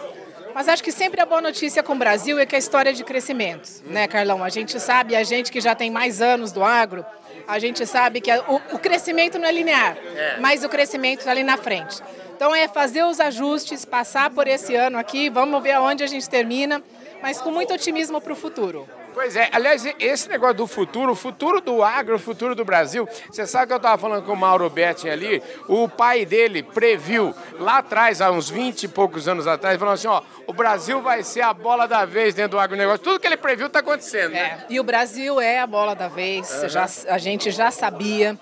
Mas 0.53 0.67
acho 0.67 0.83
que 0.83 0.91
sempre 0.91 1.21
a 1.21 1.25
boa 1.25 1.41
notícia 1.41 1.81
com 1.81 1.93
o 1.93 1.97
Brasil 1.97 2.37
é 2.39 2.45
que 2.45 2.55
a 2.55 2.59
história 2.59 2.89
é 2.89 2.93
de 2.93 3.03
crescimento, 3.03 3.69
né, 3.85 4.07
Carlão? 4.07 4.43
A 4.43 4.49
gente 4.49 4.79
sabe, 4.79 5.15
a 5.15 5.23
gente 5.23 5.51
que 5.51 5.61
já 5.61 5.73
tem 5.73 5.89
mais 5.89 6.21
anos 6.21 6.51
do 6.51 6.63
agro, 6.63 7.05
a 7.47 7.59
gente 7.59 7.85
sabe 7.85 8.21
que 8.21 8.31
o, 8.73 8.79
crescimento 8.79 9.39
não 9.39 9.47
é 9.47 9.51
linear, 9.51 9.97
é. 9.97 10.37
mas 10.39 10.63
o 10.63 10.69
crescimento 10.69 11.19
está 11.19 11.31
ali 11.31 11.43
na 11.43 11.57
frente. 11.57 12.01
Então 12.35 12.55
é 12.55 12.67
fazer 12.67 13.03
os 13.03 13.19
ajustes, 13.19 13.85
passar 13.85 14.29
por 14.29 14.47
esse 14.47 14.75
ano 14.75 14.97
aqui, 14.97 15.29
vamos 15.29 15.61
ver 15.61 15.73
aonde 15.73 16.03
a 16.03 16.07
gente 16.07 16.29
termina, 16.29 16.81
mas 17.21 17.39
com 17.39 17.51
muito 17.51 17.73
otimismo 17.73 18.19
para 18.19 18.33
o 18.33 18.35
futuro. 18.35 18.87
Pois 19.13 19.35
é, 19.35 19.49
aliás, 19.51 19.85
esse 19.99 20.29
negócio 20.29 20.55
do 20.55 20.67
futuro, 20.67 21.11
o 21.11 21.15
futuro 21.15 21.59
do 21.59 21.83
agro, 21.83 22.15
o 22.15 22.19
futuro 22.19 22.55
do 22.55 22.63
Brasil, 22.63 23.07
você 23.29 23.45
sabe 23.45 23.67
que 23.67 23.73
eu 23.73 23.77
estava 23.77 23.97
falando 23.97 24.23
com 24.23 24.33
o 24.33 24.37
Mauro 24.37 24.69
Betting 24.69 25.09
ali, 25.09 25.43
o 25.67 25.87
pai 25.87 26.25
dele 26.25 26.63
previu 26.63 27.33
lá 27.59 27.79
atrás, 27.79 28.21
há 28.21 28.31
uns 28.31 28.49
20 28.49 28.83
e 28.83 28.87
poucos 28.87 29.27
anos 29.27 29.47
atrás, 29.47 29.77
falando 29.77 29.95
assim, 29.95 30.07
ó, 30.07 30.21
o 30.47 30.53
Brasil 30.53 31.01
vai 31.01 31.23
ser 31.23 31.41
a 31.41 31.53
bola 31.53 31.87
da 31.87 32.05
vez 32.05 32.33
dentro 32.33 32.51
do 32.51 32.59
agronegócio. 32.59 32.99
Tudo 32.99 33.19
que 33.19 33.27
ele 33.27 33.37
previu 33.37 33.67
está 33.67 33.79
acontecendo, 33.79 34.31
né? 34.31 34.39
É, 34.39 34.65
e 34.69 34.79
o 34.79 34.83
Brasil 34.83 35.39
é 35.39 35.59
a 35.59 35.67
bola 35.67 35.93
da 35.95 36.07
vez, 36.07 36.49
uhum. 36.63 36.69
já, 36.69 36.87
a 37.07 37.17
gente 37.17 37.51
já 37.51 37.69
sabia. 37.71 38.37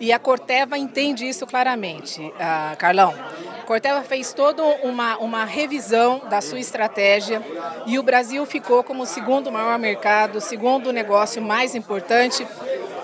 E 0.00 0.12
a 0.12 0.18
Corteva 0.18 0.78
entende 0.78 1.28
isso 1.28 1.46
claramente, 1.46 2.20
uh, 2.22 2.76
Carlão. 2.76 3.12
A 3.60 3.64
Corteva 3.64 4.02
fez 4.02 4.32
toda 4.32 4.62
uma, 4.62 5.18
uma 5.18 5.44
revisão 5.44 6.22
da 6.30 6.40
sua 6.40 6.60
estratégia 6.60 7.42
e 7.84 7.98
o 7.98 8.02
Brasil 8.02 8.46
ficou 8.46 8.84
como 8.84 9.02
o 9.02 9.06
segundo 9.06 9.50
maior 9.50 9.78
mercado, 9.78 10.40
segundo 10.40 10.92
negócio 10.92 11.42
mais 11.42 11.74
importante. 11.74 12.46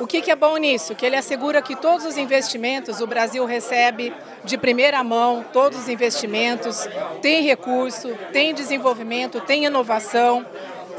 O 0.01 0.07
que, 0.07 0.23
que 0.23 0.31
é 0.31 0.37
bom 0.37 0.57
nisso? 0.57 0.95
Que 0.95 1.07
ele 1.07 1.17
assegura 1.17 1.63
que 1.63 1.77
todos 1.77 2.05
os 2.05 2.17
investimentos 2.17 3.01
o 3.01 3.07
Brasil 3.07 3.45
recebe 3.45 4.13
de 4.45 4.57
primeira 4.57 5.03
mão, 5.03 5.45
todos 5.53 5.79
os 5.79 5.89
investimentos, 5.89 6.89
tem 7.21 7.43
recurso, 7.43 8.15
tem 8.33 8.55
desenvolvimento, 8.55 9.41
tem 9.41 9.65
inovação. 9.65 10.47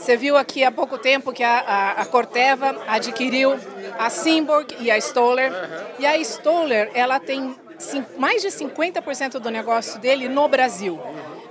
Você 0.06 0.16
viu 0.16 0.38
aqui 0.38 0.64
há 0.64 0.72
pouco 0.72 1.00
tempo 1.00 1.34
que 1.34 1.44
a, 1.44 1.62
a, 1.62 1.92
a 2.04 2.06
Corteva 2.06 2.80
adquiriu 2.88 3.56
a 3.98 4.08
Simborg 4.12 4.76
e 4.80 4.92
a 4.92 5.00
Stoller. 5.00 5.52
Uhum. 5.52 5.86
E 5.98 6.06
a 6.06 6.16
Stoller, 6.20 6.92
ela 6.94 7.20
tem 7.20 7.56
mais 8.16 8.44
de 8.44 8.50
50% 8.50 9.40
do 9.40 9.50
negócio 9.50 10.00
dele 10.00 10.30
no 10.30 10.48
Brasil. 10.48 11.00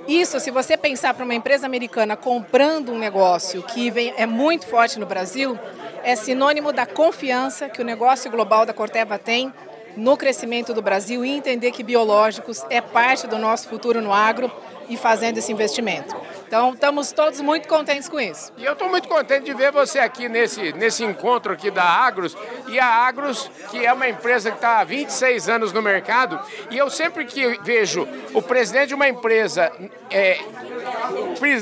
Isso, 0.07 0.39
se 0.39 0.53
você 0.53 0.77
pensar 0.77 1.15
para 1.15 1.25
uma 1.25 1.35
empresa 1.35 1.67
americana 1.67 2.17
comprando 2.17 2.93
um 2.93 2.99
negócio 2.99 3.61
que 3.61 3.91
vem, 3.91 4.15
é 4.17 4.25
muito 4.25 4.69
forte 4.69 5.01
no 5.01 5.07
Brasil, 5.07 5.59
é 6.05 6.15
sinônimo 6.15 6.73
da 6.73 6.87
confiança 6.87 7.69
que 7.69 7.83
o 7.83 7.85
negócio 7.85 8.31
global 8.31 8.65
da 8.65 8.73
Corteva 8.73 9.19
tem 9.19 9.53
no 9.97 10.17
crescimento 10.17 10.73
do 10.73 10.81
Brasil 10.81 11.25
e 11.25 11.31
entender 11.31 11.73
que 11.73 11.83
biológicos 11.83 12.65
é 12.71 12.81
parte 12.81 13.27
do 13.27 13.37
nosso 13.37 13.69
futuro 13.69 14.01
no 14.01 14.13
agro 14.13 14.49
e 14.89 14.97
fazendo 14.97 15.39
esse 15.39 15.53
investimento. 15.53 16.15
Então, 16.47 16.73
estamos 16.73 17.11
todos 17.13 17.41
muito 17.41 17.67
contentes 17.67 18.09
com 18.09 18.21
isso. 18.21 18.53
E 18.57 18.65
eu 18.65 18.75
estou 18.75 18.89
muito 18.89 19.09
contente 19.09 19.45
de 19.45 19.55
ver 19.55 19.73
você 19.73 19.99
aqui 19.99 20.29
nesse, 20.29 20.73
nesse 20.75 21.05
encontro 21.05 21.53
aqui 21.53 21.71
da 21.71 21.83
Agros. 21.83 22.37
E 22.69 22.79
a 22.79 22.87
Agros, 22.87 23.51
que 23.71 23.85
é 23.85 23.93
uma 23.93 24.09
empresa 24.09 24.51
que 24.51 24.57
está 24.57 24.79
há 24.79 24.85
26 24.85 25.49
anos 25.49 25.73
no 25.73 25.83
mercado, 25.83 26.41
e 26.71 26.79
eu 26.79 26.89
sempre 26.91 27.25
que 27.25 27.59
vejo 27.63 28.07
o 28.33 28.41
presidente 28.41 28.89
de 28.89 28.95
uma 28.95 29.09
empresa 29.09 29.73
é, 30.11 30.39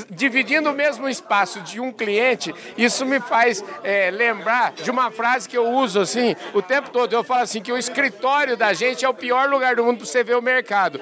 dividindo 0.09 0.69
o 0.69 0.73
mesmo 0.73 1.09
espaço 1.09 1.61
de 1.61 1.79
um 1.79 1.91
cliente, 1.91 2.53
isso 2.77 3.05
me 3.05 3.19
faz 3.19 3.63
é, 3.83 4.11
lembrar 4.11 4.73
de 4.73 4.91
uma 4.91 5.11
frase 5.11 5.47
que 5.47 5.57
eu 5.57 5.67
uso 5.69 5.99
assim 5.99 6.35
o 6.53 6.61
tempo 6.61 6.89
todo. 6.89 7.13
Eu 7.13 7.23
falo 7.23 7.41
assim 7.41 7.61
que 7.61 7.71
o 7.71 7.77
escritório 7.77 8.55
da 8.55 8.73
gente 8.73 9.03
é 9.03 9.09
o 9.09 9.13
pior 9.13 9.49
lugar 9.49 9.75
do 9.75 9.83
mundo 9.83 9.97
para 9.97 10.05
você 10.05 10.23
ver 10.23 10.37
o 10.37 10.41
mercado. 10.41 10.99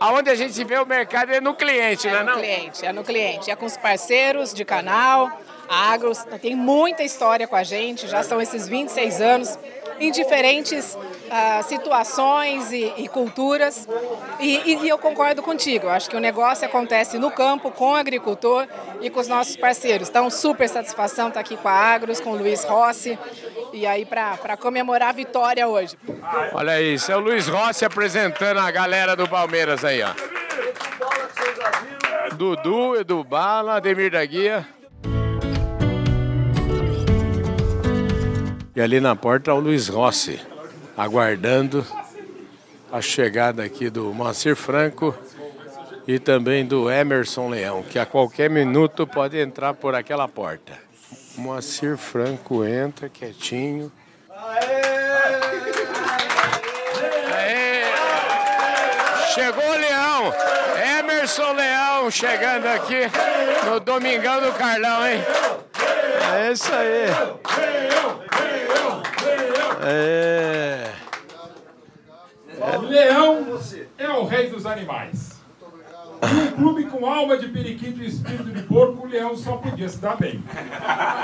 Aonde 0.00 0.30
a 0.30 0.34
gente 0.34 0.62
vê 0.64 0.78
o 0.78 0.86
mercado 0.86 1.32
é 1.32 1.40
no 1.40 1.54
cliente, 1.54 2.08
é 2.08 2.12
não 2.12 2.18
é? 2.18 2.24
No 2.24 2.32
cliente, 2.32 2.86
é 2.86 2.92
no 2.92 3.04
cliente. 3.04 3.50
É 3.50 3.56
com 3.56 3.66
os 3.66 3.76
parceiros 3.76 4.52
de 4.52 4.64
canal, 4.64 5.30
a 5.68 5.92
Agros 5.92 6.24
tem 6.40 6.54
muita 6.54 7.02
história 7.02 7.46
com 7.46 7.56
a 7.56 7.62
gente, 7.62 8.06
já 8.06 8.22
são 8.22 8.40
esses 8.40 8.68
26 8.68 9.20
anos 9.20 9.58
em 9.98 10.10
diferentes 10.10 10.94
uh, 10.94 11.62
situações 11.64 12.72
e, 12.72 12.92
e 12.96 13.08
culturas. 13.08 13.88
E, 14.40 14.74
e, 14.74 14.88
eu 14.88 14.98
concordo 14.98 15.42
contigo, 15.42 15.88
acho 15.88 16.08
que 16.10 16.16
o 16.16 16.20
negócio 16.20 16.66
acontece 16.66 17.18
no 17.18 17.30
campo, 17.30 17.70
com 17.70 17.92
o 17.92 17.94
agricultor 17.94 18.66
e 19.00 19.10
com 19.10 19.20
os 19.20 19.28
nossos 19.28 19.56
parceiros. 19.56 20.08
Então, 20.08 20.30
super 20.30 20.68
satisfação 20.68 21.28
estar 21.28 21.40
aqui 21.40 21.56
com 21.56 21.68
a 21.68 21.72
Agros, 21.72 22.20
com 22.20 22.30
o 22.30 22.36
Luiz 22.36 22.64
Rossi, 22.64 23.18
e 23.72 23.86
aí 23.86 24.04
para 24.04 24.56
comemorar 24.56 25.10
a 25.10 25.12
vitória 25.12 25.66
hoje. 25.66 25.96
Olha 26.52 26.80
esse 26.80 27.10
é 27.10 27.16
o 27.16 27.20
Luiz 27.20 27.46
Rossi 27.48 27.84
apresentando 27.84 28.60
a 28.60 28.70
galera 28.70 29.16
do 29.16 29.28
Palmeiras 29.28 29.84
aí, 29.84 30.02
ó. 30.02 30.12
Dudu, 32.34 32.96
Edu 32.96 33.22
Bala, 33.22 33.76
Ademir 33.76 34.10
da 34.10 34.24
Guia. 34.24 34.66
E 38.76 38.80
ali 38.80 39.00
na 39.00 39.14
porta 39.14 39.54
o 39.54 39.60
Luiz 39.60 39.86
Rossi, 39.88 40.40
aguardando 40.96 41.86
a 42.90 43.00
chegada 43.00 43.62
aqui 43.62 43.88
do 43.88 44.12
Moacir 44.12 44.56
Franco 44.56 45.16
e 46.08 46.18
também 46.18 46.66
do 46.66 46.90
Emerson 46.90 47.48
Leão, 47.48 47.84
que 47.84 47.98
a 47.98 48.06
qualquer 48.06 48.50
minuto 48.50 49.06
pode 49.06 49.38
entrar 49.38 49.74
por 49.74 49.94
aquela 49.94 50.26
porta. 50.26 50.72
Moacir 51.36 51.96
Franco 51.96 52.64
entra 52.64 53.08
quietinho. 53.08 53.92
Aê! 54.28 55.04
Chegou 59.34 59.64
o 59.64 59.76
Leão! 59.76 60.32
Emerson 60.98 61.52
Leão 61.52 62.10
chegando 62.10 62.66
aqui 62.66 63.02
no 63.66 63.78
Domingão 63.78 64.40
do 64.40 64.52
Carlão, 64.52 65.06
hein? 65.06 65.20
É 66.36 66.52
isso 66.52 66.72
aí. 66.72 68.13
É. 69.86 70.92
é. 72.58 72.78
Leão 72.78 73.60
é 73.98 74.08
o 74.08 74.24
rei 74.24 74.48
dos 74.48 74.64
animais. 74.64 75.34
Um 76.22 76.52
clube 76.52 76.84
com 76.86 77.04
alma 77.04 77.36
de 77.36 77.48
periquito 77.48 78.02
e 78.02 78.06
espírito 78.06 78.50
de 78.50 78.62
porco, 78.62 79.06
o 79.06 79.10
Leão 79.10 79.36
só 79.36 79.58
podia 79.58 79.88
se 79.88 79.98
dar 79.98 80.16
bem. 80.16 80.42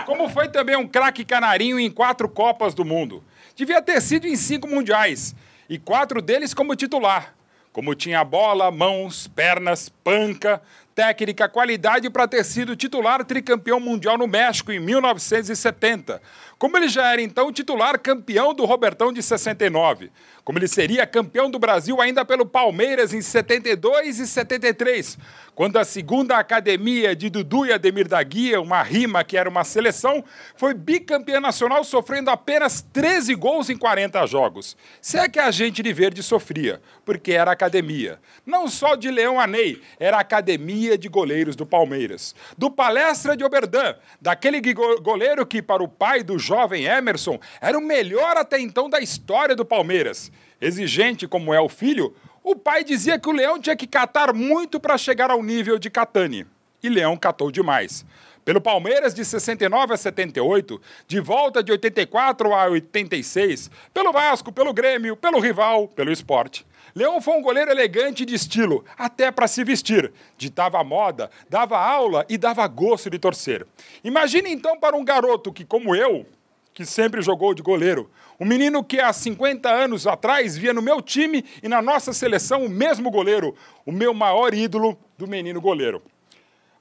Como 0.05 0.29
foi 0.29 0.49
também 0.49 0.76
um 0.76 0.87
craque 0.87 1.25
canarinho 1.25 1.81
em 1.81 1.90
quatro 1.90 2.29
Copas 2.29 2.75
do 2.75 2.85
Mundo. 2.85 3.25
Devia 3.57 3.81
ter 3.81 4.00
sido 4.02 4.26
em 4.26 4.37
cinco 4.37 4.69
mundiais, 4.69 5.35
e 5.69 5.79
quatro 5.79 6.21
deles 6.21 6.52
como 6.52 6.76
titular. 6.76 7.35
Como 7.73 7.95
tinha 7.95 8.25
bola, 8.25 8.71
mãos, 8.71 9.29
pernas, 9.29 9.88
panca, 9.88 10.61
técnica, 10.94 11.49
qualidade 11.49 12.11
para 12.11 12.28
ter 12.28 12.44
sido 12.44 12.76
titular 12.76 13.25
tricampeão 13.25 13.80
mundial 13.80 14.18
no 14.18 14.26
México 14.26 14.73
em 14.73 14.80
1970. 14.80 16.20
Como 16.59 16.76
ele 16.76 16.88
já 16.88 17.12
era 17.12 17.23
então 17.23 17.52
titular 17.52 17.99
campeão 17.99 18.52
do 18.52 18.64
Robertão 18.64 19.12
de 19.12 19.23
69 19.23 20.11
como 20.44 20.59
ele 20.59 20.66
seria 20.66 21.06
campeão 21.06 21.50
do 21.50 21.61
Brasil 21.61 22.00
ainda 22.00 22.25
pelo 22.25 22.44
Palmeiras 22.44 23.12
em 23.12 23.23
72 23.23 24.18
e 24.18 24.26
73, 24.26 25.16
quando 25.54 25.76
a 25.76 25.85
segunda 25.85 26.37
academia 26.37 27.14
de 27.14 27.30
Dudu 27.30 27.66
e 27.66 27.73
Ademir 27.73 28.09
da 28.09 28.20
Guia, 28.23 28.61
uma 28.61 28.82
rima 28.82 29.23
que 29.23 29.37
era 29.37 29.49
uma 29.49 29.62
seleção, 29.62 30.25
foi 30.56 30.75
bicampeã 30.75 31.38
nacional 31.38 31.85
sofrendo 31.85 32.30
apenas 32.30 32.82
13 32.92 33.35
gols 33.37 33.70
em 33.70 33.76
40 33.76 34.26
jogos. 34.26 34.76
Se 35.00 35.18
é 35.18 35.28
que 35.28 35.38
a 35.38 35.52
gente 35.52 35.82
de 35.82 35.92
verde 35.92 36.20
sofria, 36.23 36.80
porque 37.04 37.32
era 37.32 37.52
academia. 37.52 38.18
Não 38.44 38.66
só 38.68 38.97
de 38.97 39.09
Leão 39.09 39.38
a 39.38 39.47
Ney, 39.47 39.80
era 39.99 40.16
a 40.16 40.20
de 40.96 41.08
goleiros 41.08 41.56
do 41.56 41.66
Palmeiras. 41.66 42.34
Do 42.56 42.70
Palestra 42.70 43.37
de 43.37 43.44
Oberdan, 43.44 43.94
daquele 44.20 44.60
goleiro 45.02 45.46
que, 45.46 45.60
para 45.60 45.82
o 45.82 45.88
pai 45.88 46.22
do 46.22 46.38
jovem 46.38 46.84
Emerson, 46.84 47.38
era 47.60 47.78
o 47.78 47.82
melhor 47.82 48.37
até 48.37 48.60
então 48.60 48.88
da 48.88 49.00
história 49.00 49.54
do 49.54 49.64
Palmeiras 49.64 50.30
exigente 50.60 51.26
como 51.26 51.54
é 51.54 51.60
o 51.60 51.68
filho, 51.68 52.14
o 52.42 52.54
pai 52.54 52.84
dizia 52.84 53.18
que 53.18 53.28
o 53.28 53.32
Leão 53.32 53.58
tinha 53.58 53.76
que 53.76 53.87
catar 53.87 54.34
muito 54.34 54.78
para 54.78 54.99
chegar 54.99 55.30
ao 55.30 55.42
nível 55.42 55.78
de 55.78 55.90
Catani. 55.90 56.46
E 56.82 56.88
Leão 56.88 57.16
catou 57.16 57.50
demais. 57.50 58.04
Pelo 58.44 58.60
Palmeiras 58.60 59.14
de 59.14 59.25
69 59.25 59.94
a 59.94 59.96
78, 59.96 60.80
de 61.06 61.20
volta 61.20 61.62
de 61.62 61.72
84 61.72 62.54
a 62.54 62.68
86, 62.68 63.70
pelo 63.92 64.12
Vasco, 64.12 64.50
pelo 64.50 64.72
Grêmio, 64.72 65.16
pelo 65.16 65.38
rival, 65.38 65.88
pelo 65.88 66.10
esporte. 66.10 66.66
Leão 66.94 67.20
foi 67.20 67.35
um 67.35 67.42
goleiro 67.42 67.70
elegante 67.70 68.25
de 68.25 68.35
estilo, 68.35 68.85
até 68.97 69.30
para 69.30 69.47
se 69.47 69.62
vestir. 69.64 70.12
Ditava 70.37 70.82
moda, 70.82 71.30
dava 71.49 71.78
aula 71.78 72.25
e 72.28 72.37
dava 72.37 72.66
gosto 72.66 73.09
de 73.11 73.18
torcer. 73.18 73.66
Imagine 74.02 74.50
então 74.50 74.78
para 74.78 74.97
um 74.97 75.04
garoto 75.04 75.52
que, 75.52 75.64
como 75.64 75.94
eu, 75.94 76.26
que 76.73 76.85
sempre 76.85 77.20
jogou 77.23 77.54
de 77.54 77.62
goleiro, 77.62 78.11
um 78.38 78.44
menino 78.44 78.82
que 78.82 79.00
há 79.00 79.12
50 79.12 79.68
anos 79.68 80.06
atrás 80.06 80.56
via 80.56 80.73
no 80.73 80.82
meu 80.82 81.02
time 81.02 81.44
e 81.62 81.68
na 81.68 81.82
nossa 81.82 82.12
seleção 82.12 82.64
o 82.64 82.70
mesmo 82.70 83.11
goleiro, 83.11 83.54
o 83.85 83.92
meu 83.92 84.14
maior 84.14 84.54
ídolo 84.54 84.99
do 85.18 85.26
menino 85.26 85.61
goleiro. 85.61 86.02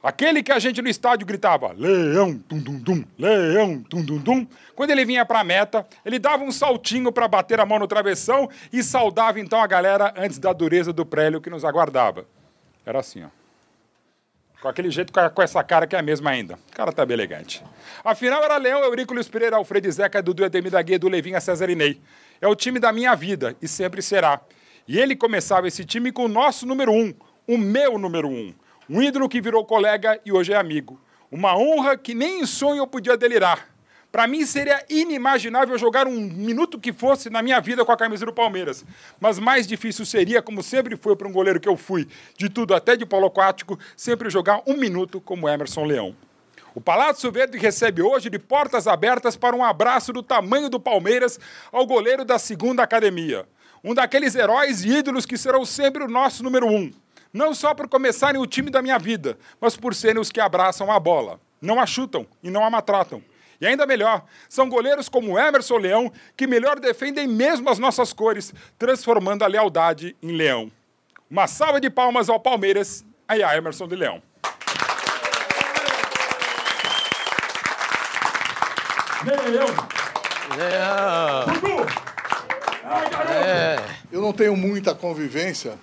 Aquele 0.01 0.41
que 0.41 0.51
a 0.51 0.59
gente 0.59 0.81
no 0.81 0.87
estádio 0.87 1.27
gritava 1.27 1.73
Leão, 1.73 2.37
tum 2.39 2.57
dum 2.57 2.79
dum, 2.79 3.03
Leão, 3.17 3.83
tum 3.83 4.01
dum 4.01 4.17
dum. 4.17 4.47
Quando 4.73 4.91
ele 4.91 5.03
vinha 5.03 5.25
para 5.25 5.41
a 5.41 5.43
meta, 5.43 5.85
ele 6.05 6.17
dava 6.17 6.41
um 6.43 6.51
saltinho 6.53 7.11
para 7.11 7.27
bater 7.27 7.59
a 7.59 7.65
mão 7.65 7.79
no 7.79 7.87
travessão 7.87 8.49
e 8.71 8.81
saudava 8.81 9.41
então 9.41 9.61
a 9.61 9.67
galera 9.67 10.13
antes 10.15 10.39
da 10.39 10.53
dureza 10.53 10.93
do 10.93 11.05
prélio 11.05 11.41
que 11.41 11.49
nos 11.49 11.65
aguardava. 11.65 12.25
Era 12.85 12.99
assim, 12.99 13.23
ó. 13.23 13.27
Com 14.61 14.67
aquele 14.67 14.89
jeito, 14.89 15.11
com 15.13 15.41
essa 15.41 15.63
cara 15.63 15.85
que 15.85 15.95
é 15.95 15.99
a 15.99 16.01
mesma 16.01 16.31
ainda. 16.31 16.55
O 16.55 16.75
cara 16.75 16.91
tá 16.91 17.05
bem 17.05 17.13
elegante. 17.13 17.63
Afinal, 18.03 18.43
era 18.43 18.57
Leão, 18.57 18.83
Eurico 18.83 19.13
Luiz 19.13 19.27
Pereira, 19.27 19.55
Alfredo 19.57 19.89
Zeca, 19.91 20.21
Dudu 20.21 20.43
Ademir 20.43 20.71
da 20.71 20.81
Guia, 20.81 20.99
do 20.99 21.07
Levinha, 21.07 21.39
César 21.39 21.69
Inei. 21.69 22.01
É 22.41 22.47
o 22.47 22.55
time 22.55 22.79
da 22.79 22.91
minha 22.91 23.15
vida 23.15 23.55
e 23.61 23.67
sempre 23.67 24.01
será. 24.01 24.41
E 24.87 24.97
ele 24.97 25.15
começava 25.15 25.67
esse 25.67 25.85
time 25.85 26.11
com 26.11 26.25
o 26.25 26.29
nosso 26.29 26.65
número 26.65 26.91
um, 26.91 27.13
o 27.47 27.57
meu 27.57 27.97
número 27.97 28.27
um. 28.27 28.53
Um 28.89 29.03
ídolo 29.03 29.29
que 29.29 29.39
virou 29.39 29.63
colega 29.63 30.19
e 30.25 30.31
hoje 30.31 30.51
é 30.51 30.57
amigo. 30.57 30.99
Uma 31.31 31.55
honra 31.55 31.95
que 31.95 32.15
nem 32.15 32.41
em 32.41 32.45
sonho 32.47 32.79
eu 32.79 32.87
podia 32.87 33.15
delirar. 33.15 33.69
Para 34.11 34.25
mim 34.25 34.43
seria 34.47 34.83
inimaginável 34.89 35.77
jogar 35.77 36.07
um 36.07 36.19
minuto 36.19 36.79
que 36.79 36.91
fosse 36.91 37.29
na 37.29 37.43
minha 37.43 37.59
vida 37.59 37.85
com 37.85 37.91
a 37.91 37.97
camisa 37.97 38.25
do 38.25 38.33
Palmeiras. 38.33 38.83
Mas 39.19 39.37
mais 39.37 39.67
difícil 39.67 40.07
seria, 40.07 40.41
como 40.41 40.63
sempre 40.63 40.97
foi 40.97 41.15
para 41.15 41.27
um 41.27 41.31
goleiro 41.31 41.59
que 41.59 41.69
eu 41.69 41.77
fui, 41.77 42.07
de 42.35 42.49
tudo 42.49 42.73
até 42.73 42.95
de 42.95 43.05
polo 43.05 43.27
aquático, 43.27 43.77
sempre 43.95 44.27
jogar 44.27 44.63
um 44.65 44.75
minuto 44.75 45.21
como 45.21 45.47
Emerson 45.47 45.85
Leão. 45.85 46.15
O 46.73 46.81
Palácio 46.81 47.31
Verde 47.31 47.59
recebe 47.59 48.01
hoje 48.01 48.27
de 48.27 48.39
portas 48.39 48.87
abertas 48.87 49.37
para 49.37 49.55
um 49.55 49.63
abraço 49.63 50.11
do 50.11 50.23
tamanho 50.23 50.67
do 50.67 50.79
Palmeiras 50.79 51.39
ao 51.71 51.85
goleiro 51.85 52.25
da 52.25 52.39
segunda 52.39 52.81
academia. 52.81 53.45
Um 53.83 53.93
daqueles 53.93 54.33
heróis 54.33 54.83
e 54.83 54.89
ídolos 54.89 55.27
que 55.27 55.37
serão 55.37 55.63
sempre 55.63 56.03
o 56.03 56.07
nosso 56.07 56.43
número 56.43 56.65
um. 56.65 56.91
Não 57.31 57.53
só 57.53 57.75
por 57.75 57.87
começarem 57.87 58.41
o 58.41 58.47
time 58.47 58.71
da 58.71 58.81
minha 58.81 58.97
vida, 58.97 59.37
mas 59.61 59.77
por 59.77 59.93
serem 59.93 60.19
os 60.19 60.31
que 60.31 60.39
abraçam 60.39 60.91
a 60.91 60.99
bola. 60.99 61.39
Não 61.61 61.79
a 61.79 61.85
chutam 61.85 62.25
e 62.41 62.49
não 62.49 62.63
a 62.63 62.69
maltratam. 62.69 63.23
E 63.61 63.67
ainda 63.67 63.85
melhor, 63.85 64.23
são 64.47 64.69
goleiros 64.69 65.09
como 65.09 65.37
Emerson 65.37 65.77
Leão 65.77 66.11
que 66.35 66.47
melhor 66.47 66.79
defendem 66.79 67.27
mesmo 67.27 67.69
as 67.69 67.77
nossas 67.77 68.13
cores, 68.13 68.53
transformando 68.77 69.43
a 69.43 69.47
lealdade 69.47 70.15
em 70.23 70.31
leão. 70.31 70.71
Uma 71.29 71.45
salva 71.45 71.79
de 71.79 71.89
palmas 71.89 72.29
ao 72.29 72.39
Palmeiras 72.39 73.05
e 73.29 73.43
a 73.43 73.55
Emerson 73.55 73.87
de 73.87 73.95
Leão. 73.95 74.23
Leão! 79.25 79.67
Leão! 80.57 81.85
É. 83.45 83.77
Eu 84.11 84.21
não 84.21 84.33
tenho 84.33 84.55
muita 84.55 84.95
convivência, 84.95 85.77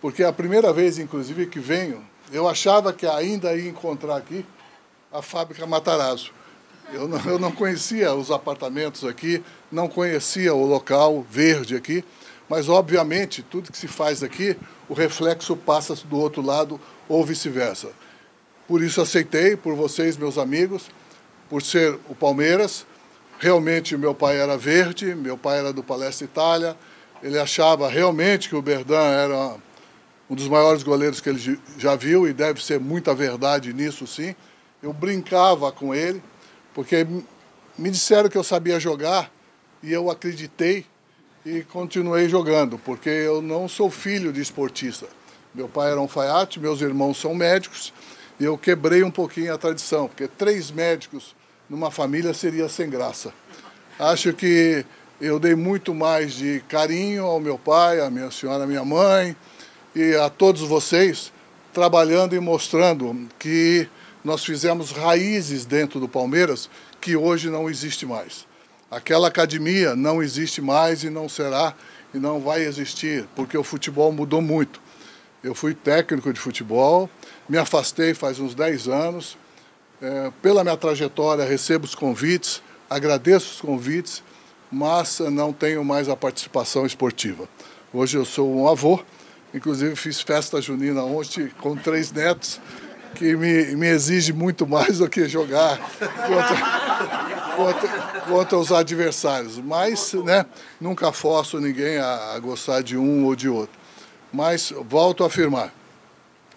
porque 0.00 0.22
é 0.22 0.26
a 0.26 0.32
primeira 0.32 0.72
vez, 0.72 0.98
inclusive, 0.98 1.46
que 1.46 1.58
venho, 1.58 2.04
eu 2.32 2.48
achava 2.48 2.92
que 2.92 3.06
ainda 3.06 3.54
ia 3.54 3.68
encontrar 3.68 4.16
aqui 4.16 4.44
a 5.12 5.22
fábrica 5.22 5.66
Matarazzo. 5.66 6.32
Eu 6.92 7.06
não, 7.08 7.20
eu 7.26 7.38
não 7.38 7.52
conhecia 7.52 8.14
os 8.14 8.30
apartamentos 8.30 9.04
aqui, 9.04 9.42
não 9.70 9.88
conhecia 9.88 10.54
o 10.54 10.64
local 10.64 11.24
verde 11.28 11.76
aqui. 11.76 12.04
Mas, 12.48 12.68
obviamente, 12.68 13.42
tudo 13.42 13.70
que 13.70 13.76
se 13.76 13.88
faz 13.88 14.22
aqui, 14.22 14.56
o 14.88 14.94
reflexo 14.94 15.54
passa 15.54 15.94
do 15.94 16.16
outro 16.16 16.40
lado 16.40 16.80
ou 17.08 17.24
vice-versa. 17.24 17.88
Por 18.66 18.82
isso 18.82 19.00
aceitei, 19.00 19.56
por 19.56 19.74
vocês, 19.74 20.16
meus 20.16 20.38
amigos, 20.38 20.90
por 21.48 21.62
ser 21.62 21.98
o 22.08 22.14
Palmeiras. 22.14 22.86
Realmente, 23.38 23.96
meu 23.96 24.14
pai 24.14 24.38
era 24.38 24.56
verde, 24.56 25.14
meu 25.14 25.36
pai 25.36 25.58
era 25.58 25.72
do 25.72 25.82
Palestra 25.82 26.24
Itália. 26.24 26.76
Ele 27.22 27.38
achava 27.38 27.88
realmente 27.88 28.48
que 28.48 28.56
o 28.56 28.62
Berdan 28.62 28.96
era 28.96 29.56
um 30.30 30.34
dos 30.34 30.48
maiores 30.48 30.82
goleiros 30.82 31.20
que 31.20 31.28
ele 31.28 31.58
já 31.78 31.96
viu, 31.96 32.28
e 32.28 32.32
deve 32.32 32.62
ser 32.62 32.78
muita 32.78 33.14
verdade 33.14 33.72
nisso, 33.72 34.06
sim. 34.06 34.34
Eu 34.82 34.92
brincava 34.92 35.72
com 35.72 35.94
ele, 35.94 36.22
porque 36.74 37.06
me 37.76 37.90
disseram 37.90 38.28
que 38.28 38.36
eu 38.36 38.44
sabia 38.44 38.78
jogar, 38.78 39.30
e 39.82 39.92
eu 39.92 40.10
acreditei 40.10 40.84
e 41.46 41.62
continuei 41.62 42.28
jogando, 42.28 42.78
porque 42.78 43.08
eu 43.08 43.40
não 43.40 43.68
sou 43.68 43.90
filho 43.90 44.32
de 44.32 44.40
esportista. 44.40 45.06
Meu 45.54 45.68
pai 45.68 45.90
era 45.90 45.98
um 45.98 46.02
alfaiate, 46.02 46.60
meus 46.60 46.80
irmãos 46.82 47.18
são 47.18 47.34
médicos, 47.34 47.92
e 48.38 48.44
eu 48.44 48.58
quebrei 48.58 49.02
um 49.02 49.10
pouquinho 49.10 49.54
a 49.54 49.58
tradição, 49.58 50.08
porque 50.08 50.28
três 50.28 50.70
médicos 50.70 51.34
numa 51.70 51.90
família 51.90 52.34
seria 52.34 52.68
sem 52.68 52.90
graça. 52.90 53.32
Acho 53.98 54.32
que 54.32 54.84
eu 55.20 55.40
dei 55.40 55.54
muito 55.54 55.94
mais 55.94 56.34
de 56.34 56.60
carinho 56.68 57.24
ao 57.24 57.40
meu 57.40 57.58
pai, 57.58 58.00
à 58.00 58.10
minha 58.10 58.30
senhora, 58.30 58.64
à 58.64 58.66
minha 58.66 58.84
mãe 58.84 59.34
e 59.94 60.14
a 60.14 60.28
todos 60.28 60.62
vocês, 60.62 61.32
trabalhando 61.72 62.34
e 62.34 62.40
mostrando 62.40 63.28
que 63.38 63.88
nós 64.24 64.44
fizemos 64.44 64.90
raízes 64.90 65.64
dentro 65.64 66.00
do 66.00 66.08
Palmeiras 66.08 66.68
que 67.00 67.16
hoje 67.16 67.48
não 67.48 67.68
existe 67.70 68.04
mais. 68.04 68.46
Aquela 68.90 69.28
academia 69.28 69.94
não 69.94 70.22
existe 70.22 70.60
mais 70.60 71.04
e 71.04 71.10
não 71.10 71.28
será 71.28 71.74
e 72.12 72.18
não 72.18 72.40
vai 72.40 72.62
existir, 72.62 73.28
porque 73.36 73.56
o 73.56 73.62
futebol 73.62 74.10
mudou 74.12 74.40
muito. 74.40 74.80
Eu 75.42 75.54
fui 75.54 75.74
técnico 75.74 76.32
de 76.32 76.40
futebol, 76.40 77.08
me 77.48 77.58
afastei 77.58 78.14
faz 78.14 78.40
uns 78.40 78.54
10 78.54 78.88
anos. 78.88 79.36
É, 80.00 80.32
pela 80.40 80.62
minha 80.62 80.76
trajetória, 80.76 81.44
recebo 81.44 81.84
os 81.84 81.94
convites, 81.94 82.62
agradeço 82.88 83.54
os 83.54 83.60
convites, 83.60 84.22
mas 84.70 85.18
não 85.20 85.52
tenho 85.52 85.84
mais 85.84 86.08
a 86.08 86.16
participação 86.16 86.86
esportiva. 86.86 87.48
Hoje 87.92 88.16
eu 88.16 88.24
sou 88.24 88.54
um 88.54 88.68
avô, 88.68 89.00
inclusive 89.54 89.96
fiz 89.96 90.20
festa 90.20 90.60
junina 90.60 91.02
ontem 91.02 91.48
com 91.60 91.76
três 91.76 92.12
netos, 92.12 92.60
que 93.14 93.36
me, 93.36 93.74
me 93.74 93.86
exige 93.88 94.32
muito 94.32 94.66
mais 94.66 94.98
do 94.98 95.08
que 95.08 95.28
jogar 95.28 95.78
contra, 95.78 97.56
contra, 97.56 98.20
contra 98.20 98.58
os 98.58 98.70
adversários. 98.70 99.58
Mas 99.58 100.12
né, 100.12 100.46
nunca 100.80 101.12
forço 101.12 101.58
ninguém 101.60 101.98
a, 101.98 102.34
a, 102.34 102.38
gostar 102.38 102.82
de 102.82 102.96
um 102.96 103.24
ou 103.24 103.34
de 103.34 103.48
outro. 103.48 103.76
Mas 104.32 104.72
volto 104.88 105.24
a 105.24 105.26
afirmar, 105.26 105.72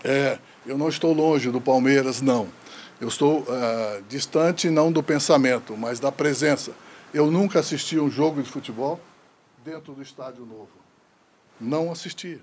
é, 0.04 0.38
eu 0.66 0.78
não 0.78 0.90
estou 0.90 1.14
longe 1.14 1.50
do 1.50 1.62
Palmeiras, 1.62 2.22
não. 2.22 2.48
Eu 3.00 3.08
estou 3.08 3.40
uh, 3.40 4.04
distante 4.08 4.70
não 4.70 4.92
do 4.92 5.02
pensamento, 5.02 5.76
mas 5.76 6.00
da 6.00 6.12
presença. 6.12 6.72
Eu 7.12 7.32
nunca 7.32 7.60
assisti 7.60 8.00
um 8.00 8.12
jogo 8.12 8.44
de 8.44 8.50
futebol 8.50 9.00
dentro 9.66 9.94
do 9.94 10.02
estádio 10.02 10.46
novo. 10.46 10.70
Não 11.60 11.92
assisti. 11.92 12.40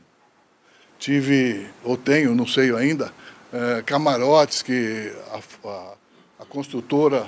Tive, 0.99 1.69
ou 1.85 1.97
tenho, 1.97 2.35
não 2.35 2.47
sei 2.47 2.75
ainda, 2.75 3.13
é, 3.53 3.83
camarotes 3.83 4.63
que 4.63 5.13
a, 5.31 5.69
a, 5.69 5.93
a, 6.41 6.45
construtora 6.45 7.27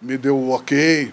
me 0.00 0.18
deu 0.18 0.36
o 0.36 0.50
ok. 0.50 1.12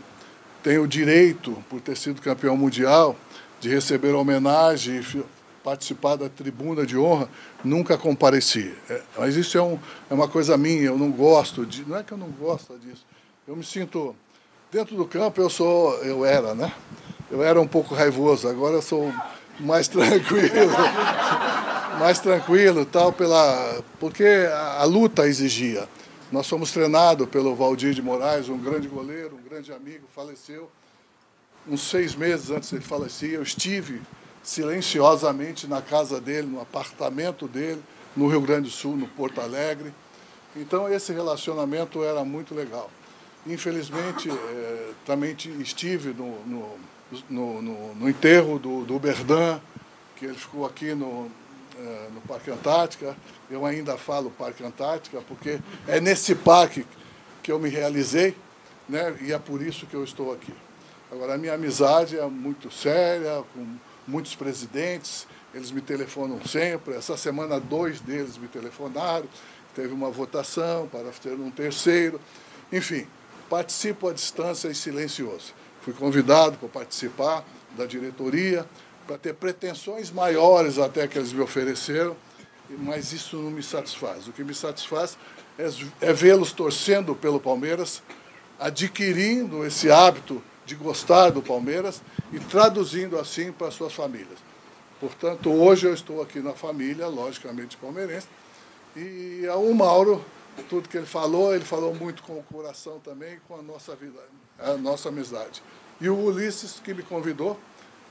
Tenho 0.62 0.84
o 0.84 0.88
direito, 0.88 1.64
por 1.70 1.80
ter 1.80 1.96
sido 1.96 2.22
campeão 2.22 2.58
mundial, 2.58 3.16
de 3.62 3.70
receber 3.70 4.14
homenagem 4.14 5.00
e 5.00 5.24
participar 5.64 6.18
da 6.18 6.28
tribuna 6.28 6.86
de 6.86 6.98
honra. 6.98 7.30
Nunca 7.64 7.98
compareci. 7.98 8.74
É, 8.90 9.02
mas 9.18 9.36
isso 9.36 9.58
é, 9.58 9.62
um, 9.62 9.80
é 10.10 10.14
uma 10.14 10.28
coisa 10.28 10.58
minha, 10.58 10.84
eu 10.84 10.98
não 10.98 11.12
gosto 11.12 11.66
de. 11.66 11.88
Não 11.88 11.98
é 11.98 12.04
que 12.04 12.12
eu 12.12 12.18
não 12.18 12.30
gosto 12.30 12.78
disso. 12.78 13.06
Eu 13.48 13.56
me 13.56 13.64
sinto. 13.64 14.16
Dentro 14.72 14.96
do 14.96 15.06
campo 15.06 15.42
eu 15.42 15.50
sou. 15.50 15.96
Eu 16.04 16.26
era, 16.26 16.54
né? 16.54 16.72
Eu 17.32 17.44
era 17.44 17.60
um 17.60 17.68
pouco 17.68 17.96
raivoso, 17.96 18.48
agora 18.48 18.76
eu 18.76 18.82
sou 18.82 19.14
mais 19.60 19.88
tranquilo 19.90 20.50
mais 22.00 22.20
tranquilo, 22.20 22.86
tal, 22.86 23.12
pela, 23.12 23.84
porque 24.00 24.24
a, 24.24 24.86
luta 24.86 25.28
exigia. 25.28 25.88
Nós 26.32 26.48
fomos 26.48 26.72
treinados 26.72 27.28
pelo 27.28 27.54
Valdir 27.56 27.94
de 27.94 28.02
Moraes, 28.02 28.48
um 28.48 28.58
grande 28.58 28.88
goleiro, 28.88 29.36
um 29.36 29.50
grande 29.50 29.74
amigo, 29.74 30.06
faleceu. 30.16 30.72
Uns 31.68 31.82
seis 31.82 32.16
meses 32.16 32.50
antes 32.50 32.72
ele 32.72 32.82
falecer, 32.82 33.32
eu 33.32 33.44
estive 33.44 34.02
silenciosamente 34.42 35.68
na 35.68 35.82
casa 35.82 36.22
dele, 36.22 36.48
no 36.48 36.62
apartamento 36.62 37.48
dele, 37.48 37.84
no 38.16 38.28
Rio 38.28 38.42
Grande 38.42 38.70
do 38.70 38.74
Sul, 38.74 38.96
no 38.96 39.08
Porto 39.08 39.42
Alegre. 39.42 39.94
Então 40.56 40.92
esse 40.92 41.12
relacionamento 41.12 42.02
era 42.04 42.24
muito 42.24 42.56
legal. 42.56 42.90
Infelizmente, 43.46 44.30
é, 44.30 44.92
também 45.06 45.36
estive 45.60 46.14
no, 46.14 46.40
no, 46.46 46.70
no, 47.30 47.62
no, 47.62 47.96
no 47.96 48.10
enterro 48.10 48.58
do, 48.58 48.86
do 48.86 48.98
Berdan, 48.98 49.60
que 50.16 50.26
ele 50.26 50.36
ficou 50.36 50.66
aqui 50.66 50.94
no, 50.94 51.28
eh, 51.28 51.49
no 52.12 52.22
Parque 52.22 52.52
Antártica. 52.52 53.16
Eu 53.50 53.66
ainda 53.66 53.98
falo 53.98 54.30
Parque 54.32 54.64
Antártica 54.64 55.22
porque 55.28 55.60
é 55.88 56.00
nesse 56.00 56.36
parque 56.36 56.86
que 57.42 57.52
eu 57.52 57.60
me 57.60 57.70
realizei, 57.70 58.36
né? 58.88 59.18
E 59.22 59.32
é 59.32 59.40
por 59.40 59.62
isso 59.62 59.86
que 59.86 59.96
eu 59.96 60.04
estou 60.04 60.34
aqui. 60.34 60.54
Agora, 61.12 61.34
a 61.34 61.38
minha 61.38 61.54
amizade 61.54 62.18
é 62.18 62.26
muito 62.26 62.72
séria, 62.72 63.44
com 63.54 63.66
muitos 64.08 64.36
presidentes, 64.36 65.28
eles 65.54 65.72
me 65.72 65.82
telefonam 65.82 66.40
sempre. 66.46 66.94
Essa 66.96 67.18
semana, 67.18 67.60
dois 67.60 68.00
deles 68.00 68.38
me 68.38 68.48
telefonaram. 68.48 69.28
Teve 69.76 69.94
uma 69.94 70.12
votação 70.12 70.88
para 70.88 71.10
ter 71.12 71.34
um 71.34 71.50
terceiro. 71.50 72.20
Enfim, 72.72 73.08
participo 73.50 74.08
à 74.08 74.14
distância 74.14 74.68
e 74.68 74.76
silencioso. 74.76 75.54
Fui 75.82 75.94
convidado 75.94 76.58
para 76.58 76.70
participar 76.70 77.44
da 77.76 77.86
diretoria, 77.86 78.66
para 79.10 79.18
ter 79.18 79.34
pretensões 79.34 80.12
maiores 80.12 80.78
até 80.78 81.08
que 81.08 81.18
eles 81.18 81.34
me 81.34 81.42
ofereceram, 81.42 82.16
mas 82.70 83.12
isso 83.12 83.38
não 83.38 83.50
me 83.50 83.64
satisfaz. 83.64 84.28
O 84.28 84.32
que 84.32 84.44
me 84.44 84.54
satisfaz 84.54 85.18
é, 85.58 85.68
é 86.00 86.14
vê-los 86.14 86.52
torcendo 86.52 87.16
pelo 87.16 87.40
Palmeiras, 87.40 88.04
adquirindo 88.60 89.66
esse 89.66 89.90
hábito 89.90 90.44
de 90.64 90.76
gostar 90.76 91.32
do 91.32 91.42
Palmeiras 91.42 92.04
e 92.32 92.40
traduzindo 92.40 93.18
assim 93.18 93.52
para 93.52 93.72
suas 93.72 93.94
famílias. 93.94 94.38
Portanto, 95.00 95.52
hoje 95.52 95.88
eu 95.88 95.94
estou 95.96 96.22
aqui 96.22 96.40
na 96.40 96.54
família, 96.54 97.08
logicamente 97.08 97.78
palmeirense, 97.78 98.28
e 98.96 99.42
o 99.56 99.74
Mauro, 99.74 100.24
tudo 100.70 100.88
que 100.88 100.98
ele 100.98 101.08
falou, 101.08 101.56
ele 101.56 101.66
falou 101.66 101.96
muito 101.96 102.22
com 102.22 102.38
o 102.38 102.44
coração 102.44 103.00
também, 103.00 103.40
com 103.48 103.56
a 103.56 103.62
nossa 103.64 103.96
vida, 103.96 104.20
a 104.60 104.74
nossa 104.74 105.10
amizade. 105.10 105.64
E 106.00 106.08
o 106.10 106.16
Ulisses, 106.16 106.80
que 106.80 106.94
me 106.94 107.02
convidou, 107.02 107.60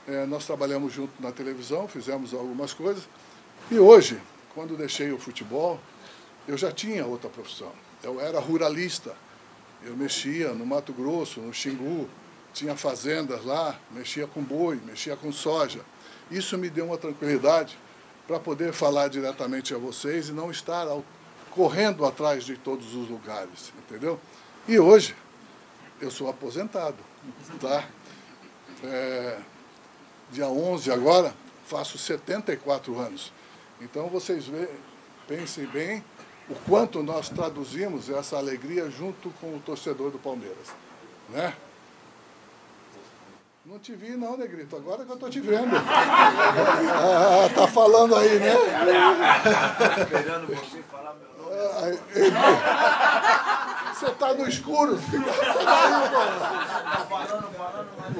é, 0.09 0.25
nós 0.25 0.45
trabalhamos 0.45 0.91
junto 0.91 1.13
na 1.21 1.31
televisão, 1.31 1.87
fizemos 1.87 2.33
algumas 2.33 2.73
coisas. 2.73 3.07
E 3.69 3.77
hoje, 3.77 4.19
quando 4.55 4.75
deixei 4.75 5.11
o 5.11 5.19
futebol, 5.19 5.79
eu 6.47 6.57
já 6.57 6.71
tinha 6.71 7.05
outra 7.05 7.29
profissão. 7.29 7.71
Eu 8.03 8.19
era 8.19 8.39
ruralista. 8.39 9.15
Eu 9.83 9.95
mexia 9.95 10.51
no 10.51 10.65
Mato 10.65 10.91
Grosso, 10.91 11.39
no 11.39 11.53
Xingu, 11.53 12.09
tinha 12.53 12.75
fazendas 12.75 13.45
lá, 13.45 13.79
mexia 13.91 14.25
com 14.25 14.41
boi, 14.41 14.81
mexia 14.83 15.15
com 15.15 15.31
soja. 15.31 15.81
Isso 16.31 16.57
me 16.57 16.69
deu 16.69 16.87
uma 16.87 16.97
tranquilidade 16.97 17.77
para 18.27 18.39
poder 18.39 18.73
falar 18.73 19.09
diretamente 19.09 19.75
a 19.75 19.77
vocês 19.77 20.29
e 20.29 20.31
não 20.31 20.49
estar 20.49 20.87
ao, 20.87 21.05
correndo 21.51 22.03
atrás 22.03 22.43
de 22.43 22.57
todos 22.57 22.95
os 22.95 23.07
lugares, 23.07 23.71
entendeu? 23.77 24.19
E 24.67 24.79
hoje 24.79 25.15
eu 26.01 26.09
sou 26.09 26.29
aposentado, 26.29 26.97
tá? 27.61 27.87
É, 28.83 29.39
dia 30.31 30.47
11 30.47 30.91
agora, 30.91 31.33
faço 31.65 31.97
74 31.97 32.97
anos. 32.99 33.31
Então 33.81 34.07
vocês 34.07 34.45
vê, 34.45 34.69
pensem 35.27 35.65
bem 35.65 36.03
o 36.49 36.55
quanto 36.67 37.03
nós 37.03 37.29
traduzimos 37.29 38.09
essa 38.09 38.37
alegria 38.37 38.89
junto 38.89 39.29
com 39.41 39.55
o 39.55 39.59
torcedor 39.59 40.11
do 40.11 40.17
Palmeiras. 40.17 40.67
Né? 41.29 41.53
Não 43.65 43.77
te 43.77 43.93
vi 43.93 44.17
não, 44.17 44.35
Negrito, 44.35 44.75
agora 44.75 45.05
que 45.05 45.11
eu 45.11 45.15
estou 45.15 45.29
te 45.29 45.39
vendo. 45.39 45.75
ah, 45.75 47.49
tá 47.53 47.67
falando 47.67 48.15
aí, 48.15 48.39
né? 48.39 48.55
Esperando 50.01 50.47
você 50.47 50.81
falar 50.89 51.13
meu 51.13 51.29
nome. 51.37 51.99
Você 53.99 54.05
está 54.05 54.33
no 54.33 54.47
escuro, 54.47 54.97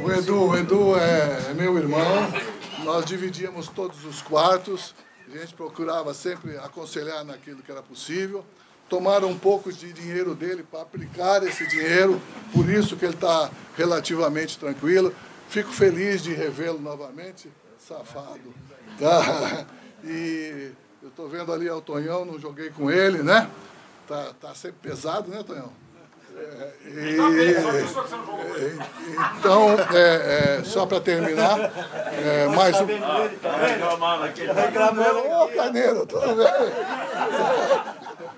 O 0.04 0.12
Edu, 0.12 0.50
o 0.50 0.58
Edu 0.58 0.98
é, 0.98 1.52
é 1.52 1.54
meu 1.54 1.78
irmão. 1.78 2.04
Nós 2.84 3.06
dividíamos 3.06 3.70
todos 3.70 4.04
os 4.04 4.22
quartos. 4.22 4.94
A 5.34 5.38
gente 5.38 5.54
procurava 5.54 6.13
sempre 6.13 6.58
aconselhar 6.58 7.24
naquilo 7.24 7.63
que 7.63 7.72
era 7.72 7.82
possível. 7.82 8.44
Tomaram 8.89 9.30
um 9.30 9.39
pouco 9.39 9.72
de 9.72 9.94
dinheiro 9.94 10.36
dele 10.36 10.63
para 10.70 10.82
aplicar 10.82 11.42
esse 11.44 11.65
dinheiro, 11.65 12.22
por 12.52 12.70
isso 12.70 12.98
que 12.98 13.06
ele 13.06 13.13
está 13.13 13.50
relativamente 13.78 14.60
tranquilo. 14.60 15.15
Fico 15.48 15.72
feliz 15.72 16.22
de 16.22 16.34
revê-lo 16.34 16.82
novamente. 16.82 17.50
Safado. 17.78 18.54
Tá? 19.00 19.65
E 20.02 20.72
eu 21.04 21.10
estou 21.10 21.28
vendo 21.28 21.52
ali 21.52 21.70
o 21.70 21.82
Tonhão, 21.82 22.24
não 22.24 22.39
joguei 22.39 22.70
com 22.70 22.89
ele, 22.89 23.22
né? 23.22 23.50
Tá, 24.10 24.34
tá 24.41 24.56
sempre 24.56 24.89
pesado, 24.89 25.30
né, 25.30 25.43
Tonhão? 25.43 25.72
É, 26.36 26.74
e, 26.88 27.15
então, 29.38 29.69
é, 29.93 30.58
é, 30.58 30.63
só 30.63 30.88
para 30.88 31.00
terminar, 31.00 31.60
é, 32.12 32.48
mais 32.48 32.76
um. 32.78 32.86
Ô, 35.43 35.48
Caneiro, 35.50 36.08
tudo 36.08 36.26
bem? 36.26 36.48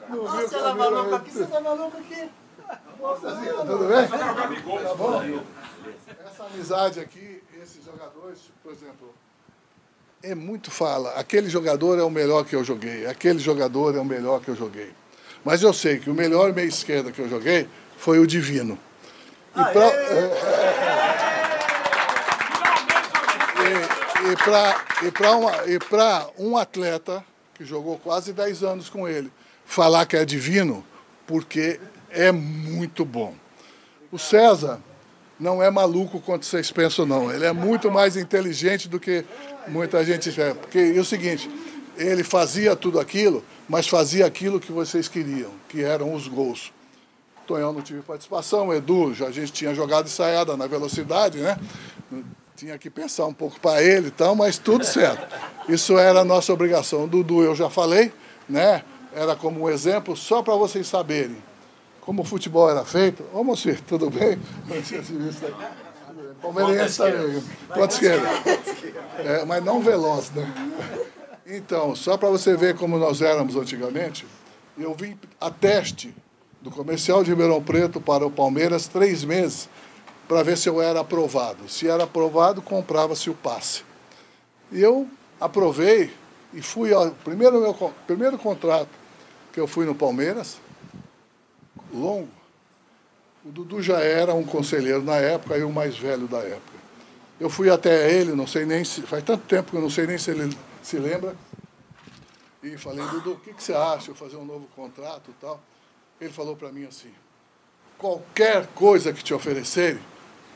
Nossa, 0.09 0.41
você 0.41 0.59
tá 0.59 0.75
maluco 0.75 1.15
aqui, 1.15 1.31
você 1.31 1.45
tá 1.45 1.61
maluco 1.61 1.97
aqui. 1.97 2.29
Tudo 3.65 3.87
bem? 3.87 4.07
Tá 4.83 4.93
bom? 4.95 5.23
Essa 6.25 6.43
amizade 6.47 6.99
aqui, 6.99 7.41
esses 7.63 7.85
jogadores, 7.85 8.39
por 8.61 8.73
exemplo, 8.73 9.15
é 10.21 10.35
muito 10.35 10.69
fala. 10.69 11.11
Aquele 11.11 11.49
jogador 11.49 11.97
é 11.97 12.03
o 12.03 12.09
melhor 12.09 12.43
que 12.43 12.57
eu 12.57 12.63
joguei, 12.65 13.05
aquele 13.05 13.39
jogador 13.39 13.95
é 13.95 14.01
o 14.01 14.05
melhor 14.05 14.41
que 14.41 14.49
eu 14.49 14.55
joguei. 14.55 14.99
Mas 15.43 15.63
eu 15.63 15.73
sei 15.73 15.99
que 15.99 16.09
o 16.09 16.13
melhor 16.13 16.53
meio 16.53 16.67
esquerda 16.67 17.11
que 17.11 17.19
eu 17.19 17.29
joguei 17.29 17.67
foi 17.97 18.19
o 18.19 18.27
Divino. 18.27 18.77
E 19.55 19.63
para 25.81 26.27
um, 26.37 26.37
um 26.37 26.57
atleta 26.57 27.23
que 27.55 27.65
jogou 27.65 27.97
quase 27.97 28.33
10 28.33 28.63
anos 28.63 28.89
com 28.89 29.07
ele, 29.07 29.31
falar 29.65 30.05
que 30.05 30.15
é 30.15 30.25
divino, 30.25 30.85
porque 31.27 31.79
é 32.09 32.31
muito 32.31 33.05
bom. 33.05 33.33
O 34.11 34.17
César 34.17 34.79
não 35.39 35.61
é 35.61 35.71
maluco 35.71 36.19
quanto 36.19 36.45
vocês 36.45 36.71
pensam, 36.71 37.05
não. 37.05 37.31
Ele 37.31 37.45
é 37.45 37.51
muito 37.51 37.89
mais 37.89 38.15
inteligente 38.15 38.87
do 38.87 38.99
que 38.99 39.25
muita 39.67 40.03
gente 40.05 40.29
espera. 40.29 40.53
Porque 40.53 40.77
é 40.77 40.99
o 40.99 41.05
seguinte, 41.05 41.49
ele 42.01 42.23
fazia 42.23 42.75
tudo 42.75 42.99
aquilo, 42.99 43.43
mas 43.67 43.87
fazia 43.87 44.25
aquilo 44.25 44.59
que 44.59 44.71
vocês 44.71 45.07
queriam, 45.07 45.51
que 45.69 45.83
eram 45.83 46.13
os 46.13 46.27
gols. 46.27 46.71
Tonhão 47.47 47.73
não 47.73 47.81
tive 47.81 48.01
participação, 48.01 48.73
Edu, 48.73 49.13
já 49.13 49.27
a 49.27 49.31
gente 49.31 49.51
tinha 49.51 49.73
jogado 49.73 50.05
ensaiada 50.05 50.55
na 50.55 50.67
velocidade, 50.67 51.39
né? 51.39 51.57
Tinha 52.55 52.77
que 52.77 52.89
pensar 52.89 53.25
um 53.25 53.33
pouco 53.33 53.59
para 53.59 53.81
ele 53.81 54.07
e 54.07 54.11
tal, 54.11 54.35
mas 54.35 54.57
tudo 54.57 54.85
certo. 54.85 55.27
Isso 55.67 55.97
era 55.97 56.21
a 56.21 56.25
nossa 56.25 56.53
obrigação. 56.53 57.07
Dudu 57.07 57.43
eu 57.43 57.55
já 57.55 57.69
falei, 57.69 58.13
né? 58.47 58.83
Era 59.13 59.35
como 59.35 59.61
um 59.61 59.69
exemplo, 59.69 60.15
só 60.15 60.41
para 60.41 60.55
vocês 60.55 60.87
saberem 60.87 61.37
como 62.01 62.21
o 62.21 62.25
futebol 62.25 62.69
era 62.69 62.83
feito. 62.83 63.23
Ô, 63.33 63.43
Moacir, 63.43 63.79
tudo 63.81 64.09
bem? 64.09 64.39
Palmeirense 66.41 66.97
também. 66.97 67.43
Ponto 67.73 67.91
esquerda. 67.91 68.27
É, 69.19 69.45
mas 69.45 69.63
não 69.63 69.81
veloz, 69.81 70.31
né? 70.31 70.51
Então, 71.45 71.95
só 71.95 72.17
para 72.17 72.29
você 72.29 72.55
ver 72.55 72.75
como 72.75 72.97
nós 72.97 73.21
éramos 73.21 73.55
antigamente, 73.55 74.25
eu 74.77 74.93
vim 74.93 75.17
a 75.39 75.49
teste 75.49 76.13
do 76.61 76.69
comercial 76.69 77.23
de 77.23 77.31
Ribeirão 77.31 77.61
Preto 77.61 77.99
para 77.99 78.25
o 78.25 78.31
Palmeiras 78.31 78.87
três 78.87 79.23
meses 79.23 79.67
para 80.27 80.43
ver 80.43 80.57
se 80.57 80.69
eu 80.69 80.81
era 80.81 81.01
aprovado. 81.01 81.67
Se 81.67 81.87
era 81.87 82.03
aprovado, 82.03 82.61
comprava-se 82.61 83.29
o 83.29 83.33
passe. 83.33 83.83
E 84.71 84.79
eu 84.79 85.07
aprovei 85.39 86.13
e 86.53 86.61
fui 86.61 86.93
ao 86.93 87.11
primeiro 87.11 87.59
meu 87.59 87.73
primeiro 88.05 88.37
contrato 88.37 88.89
que 89.51 89.59
eu 89.59 89.67
fui 89.67 89.85
no 89.85 89.95
Palmeiras, 89.95 90.57
longo. 91.93 92.29
O 93.43 93.49
Dudu 93.49 93.81
já 93.81 93.99
era 93.99 94.33
um 94.33 94.43
conselheiro 94.43 95.01
na 95.01 95.15
época 95.15 95.57
e 95.57 95.63
o 95.63 95.71
mais 95.71 95.97
velho 95.97 96.27
da 96.27 96.37
época. 96.37 96.79
Eu 97.39 97.49
fui 97.49 97.69
até 97.69 98.13
ele, 98.13 98.33
não 98.33 98.45
sei 98.45 98.65
nem 98.65 98.85
se. 98.85 99.01
Faz 99.01 99.23
tanto 99.23 99.45
tempo 99.47 99.71
que 99.71 99.77
eu 99.77 99.81
não 99.81 99.89
sei 99.89 100.05
nem 100.05 100.17
se 100.17 100.29
ele 100.29 100.55
se 100.81 100.97
lembra. 100.97 101.35
E 102.63 102.77
falei, 102.77 103.05
Dudu, 103.07 103.33
o 103.33 103.39
que, 103.39 103.53
que 103.53 103.63
você 103.63 103.73
acha? 103.73 104.11
Eu 104.11 104.15
fazer 104.15 104.37
um 104.37 104.45
novo 104.45 104.67
contrato 104.75 105.31
e 105.31 105.33
tal. 105.41 105.59
Ele 106.19 106.31
falou 106.31 106.55
para 106.55 106.71
mim 106.71 106.85
assim: 106.85 107.11
qualquer 107.97 108.67
coisa 108.67 109.11
que 109.11 109.23
te 109.23 109.33
oferecerem 109.33 110.01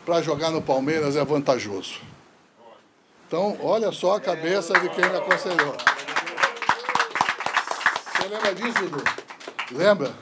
para 0.06 0.22
jogar 0.22 0.52
no 0.52 0.62
Palmeiras 0.62 1.16
é 1.16 1.26
vantajoso. 1.26 2.00
Então, 3.28 3.58
olha 3.62 3.92
só 3.92 4.16
a 4.16 4.22
cabeça 4.22 4.74
de 4.80 4.90
quem 4.90 5.10
me 5.10 5.18
aconselhou. 5.18 5.76
Você 8.14 8.28
lembra 8.28 8.54
disso, 8.54 8.80
Dudu? 8.80 9.04
Lembra? 9.72 10.14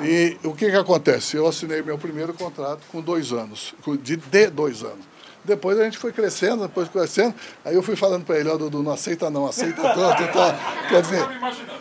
E 0.00 0.36
o 0.42 0.52
que, 0.54 0.68
que 0.68 0.76
acontece? 0.76 1.36
Eu 1.36 1.46
assinei 1.46 1.82
meu 1.82 1.96
primeiro 1.96 2.34
contrato 2.34 2.82
com 2.90 3.00
dois 3.00 3.32
anos, 3.32 3.74
de, 4.02 4.16
de 4.16 4.46
dois 4.48 4.82
anos. 4.82 5.11
Depois 5.44 5.78
a 5.78 5.84
gente 5.84 5.98
foi 5.98 6.12
crescendo, 6.12 6.62
depois 6.62 6.88
crescendo, 6.88 7.34
aí 7.64 7.74
eu 7.74 7.82
fui 7.82 7.96
falando 7.96 8.24
para 8.24 8.38
ele, 8.38 8.48
ó, 8.48 8.56
Dudu, 8.56 8.82
não 8.82 8.92
aceita 8.92 9.28
não, 9.28 9.46
aceita 9.46 9.82
tá? 9.82 10.86
Quer 10.88 11.02
dizer, 11.02 11.28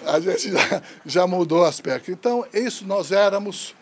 a 0.06 0.20
gente 0.20 0.52
já, 0.52 0.82
já 1.06 1.28
mudou 1.28 1.62
o 1.62 1.66
aspecto. 1.66 2.12
Então, 2.12 2.44
isso 2.54 2.86
nós 2.88 3.12
éramos, 3.12 3.76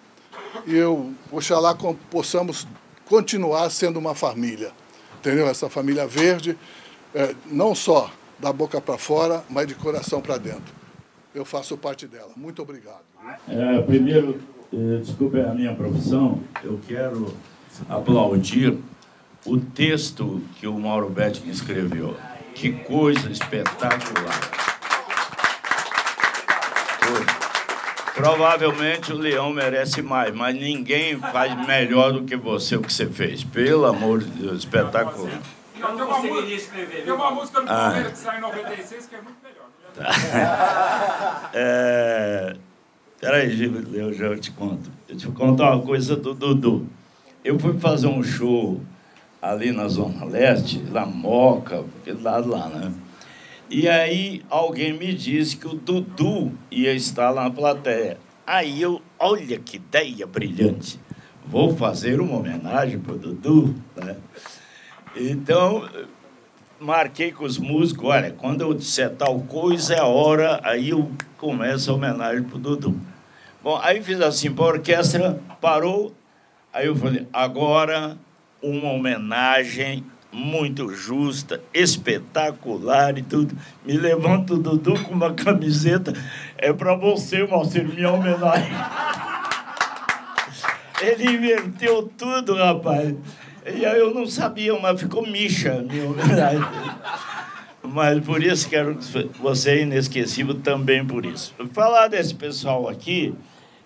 e 0.67 0.75
eu, 0.75 1.13
oxalá, 1.31 1.75
possamos 2.11 2.67
continuar 3.05 3.69
sendo 3.69 3.97
uma 3.97 4.13
família, 4.13 4.71
entendeu? 5.19 5.47
Essa 5.47 5.69
família 5.69 6.05
verde, 6.05 6.57
é, 7.15 7.33
não 7.45 7.73
só 7.73 8.11
da 8.37 8.51
boca 8.51 8.81
para 8.81 8.97
fora, 8.97 9.43
mas 9.49 9.67
de 9.67 9.75
coração 9.75 10.21
para 10.21 10.37
dentro. 10.37 10.73
Eu 11.33 11.45
faço 11.45 11.77
parte 11.77 12.07
dela. 12.07 12.31
Muito 12.35 12.61
obrigado. 12.61 13.01
É, 13.47 13.81
primeiro, 13.81 14.41
eh, 14.73 14.99
desculpe 15.01 15.39
a 15.39 15.53
minha 15.53 15.75
profissão, 15.75 16.39
eu 16.63 16.79
quero 16.87 17.33
aplaudir 17.87 18.77
o 19.49 19.59
texto 19.59 20.43
que 20.59 20.67
o 20.67 20.77
Mauro 20.77 21.09
Betting 21.09 21.49
escreveu. 21.49 22.15
Que 22.53 22.71
coisa 22.71 23.31
espetacular. 23.31 24.39
Provavelmente 28.13 29.11
o 29.11 29.17
Leão 29.17 29.51
merece 29.51 30.01
mais, 30.01 30.35
mas 30.35 30.53
ninguém 30.53 31.17
faz 31.17 31.65
melhor 31.65 32.11
do 32.11 32.23
que 32.25 32.35
você 32.35 32.75
o 32.75 32.81
que 32.81 32.93
você 32.93 33.07
fez. 33.07 33.43
Pelo 33.43 33.85
amor 33.85 34.19
de 34.19 34.29
Deus, 34.29 34.59
espetacular. 34.59 35.41
Não, 35.79 35.95
tem, 35.95 36.05
uma 36.05 36.19
música, 36.21 36.85
tem 36.85 37.13
uma 37.13 37.31
música 37.31 37.61
no 37.61 37.71
ah. 37.71 37.75
Palmeiras 37.75 38.11
que 38.11 38.17
sai 38.19 38.37
em 38.37 38.41
96 38.41 39.05
que 39.07 39.15
é 39.15 39.21
muito 39.21 39.37
melhor. 39.41 39.69
Tá. 39.95 41.49
é... 41.55 42.55
Peraí, 43.19 43.63
eu 43.93 44.13
já 44.13 44.37
te 44.37 44.51
conto. 44.51 44.91
Eu 45.07 45.17
te 45.17 45.27
contar 45.29 45.75
uma 45.75 45.85
coisa 45.85 46.15
do 46.15 46.33
Dudu. 46.33 46.87
Eu 47.43 47.57
fui 47.57 47.79
fazer 47.79 48.07
um 48.07 48.21
show 48.21 48.81
ali 49.41 49.71
na 49.71 49.87
Zona 49.87 50.25
Leste, 50.25 50.83
lá 50.91 51.05
Moca, 51.05 51.85
aquele 52.01 52.21
lado 52.21 52.49
lá, 52.49 52.67
né? 52.67 52.93
E 53.69 53.87
aí 53.87 54.43
alguém 54.49 54.93
me 54.93 55.13
disse 55.13 55.55
que 55.55 55.67
o 55.67 55.75
Dudu 55.75 56.51
ia 56.71 56.93
estar 56.93 57.29
lá 57.29 57.43
na 57.43 57.51
plateia. 57.51 58.17
Aí 58.45 58.81
eu, 58.81 59.01
olha 59.17 59.59
que 59.59 59.77
ideia 59.77 60.25
brilhante. 60.25 60.99
Vou 61.45 61.75
fazer 61.75 62.19
uma 62.19 62.37
homenagem 62.37 62.99
para 62.99 63.13
o 63.13 63.17
Dudu, 63.17 63.75
né? 63.95 64.17
Então, 65.15 65.87
marquei 66.79 67.31
com 67.31 67.43
os 67.43 67.57
músicos, 67.57 68.09
olha, 68.09 68.31
quando 68.31 68.61
eu 68.61 68.73
disser 68.73 69.11
tal 69.15 69.39
coisa 69.41 69.95
é 69.95 70.01
hora, 70.01 70.59
aí 70.63 70.89
eu 70.89 71.11
começo 71.37 71.91
a 71.91 71.93
homenagem 71.93 72.43
para 72.43 72.57
o 72.57 72.59
Dudu. 72.59 72.99
Bom, 73.63 73.79
aí 73.81 74.01
fiz 74.01 74.21
assim 74.21 74.51
para 74.51 74.65
a 74.65 74.67
orquestra, 74.67 75.39
parou, 75.59 76.13
aí 76.73 76.87
eu 76.87 76.95
falei, 76.95 77.27
agora 77.31 78.17
uma 78.61 78.91
homenagem 78.91 80.03
muito 80.31 80.93
justa, 80.93 81.61
espetacular 81.73 83.17
e 83.17 83.23
tudo. 83.23 83.55
Me 83.85 83.93
levanto 83.93 84.57
Dudu 84.57 85.01
com 85.03 85.13
uma 85.13 85.33
camiseta, 85.33 86.13
é 86.57 86.71
para 86.71 86.95
você, 86.95 87.45
Marcelo, 87.45 87.93
minha 87.93 88.11
homenagem. 88.11 88.71
Ele 91.01 91.31
inverteu 91.31 92.11
tudo, 92.17 92.55
rapaz. 92.55 93.15
E 93.65 93.85
aí 93.85 93.99
eu 93.99 94.13
não 94.13 94.25
sabia, 94.25 94.77
mas 94.79 94.99
ficou 94.99 95.25
micha 95.25 95.81
minha 95.89 96.05
homenagem. 96.05 96.61
Mas 97.83 98.19
por 98.23 98.43
isso 98.43 98.69
quero 98.69 98.97
você 99.39 99.71
é 99.71 99.81
inesquecível 99.81 100.55
também 100.55 101.05
por 101.05 101.25
isso. 101.25 101.53
Falar 101.71 102.07
desse 102.07 102.35
pessoal 102.35 102.87
aqui, 102.87 103.33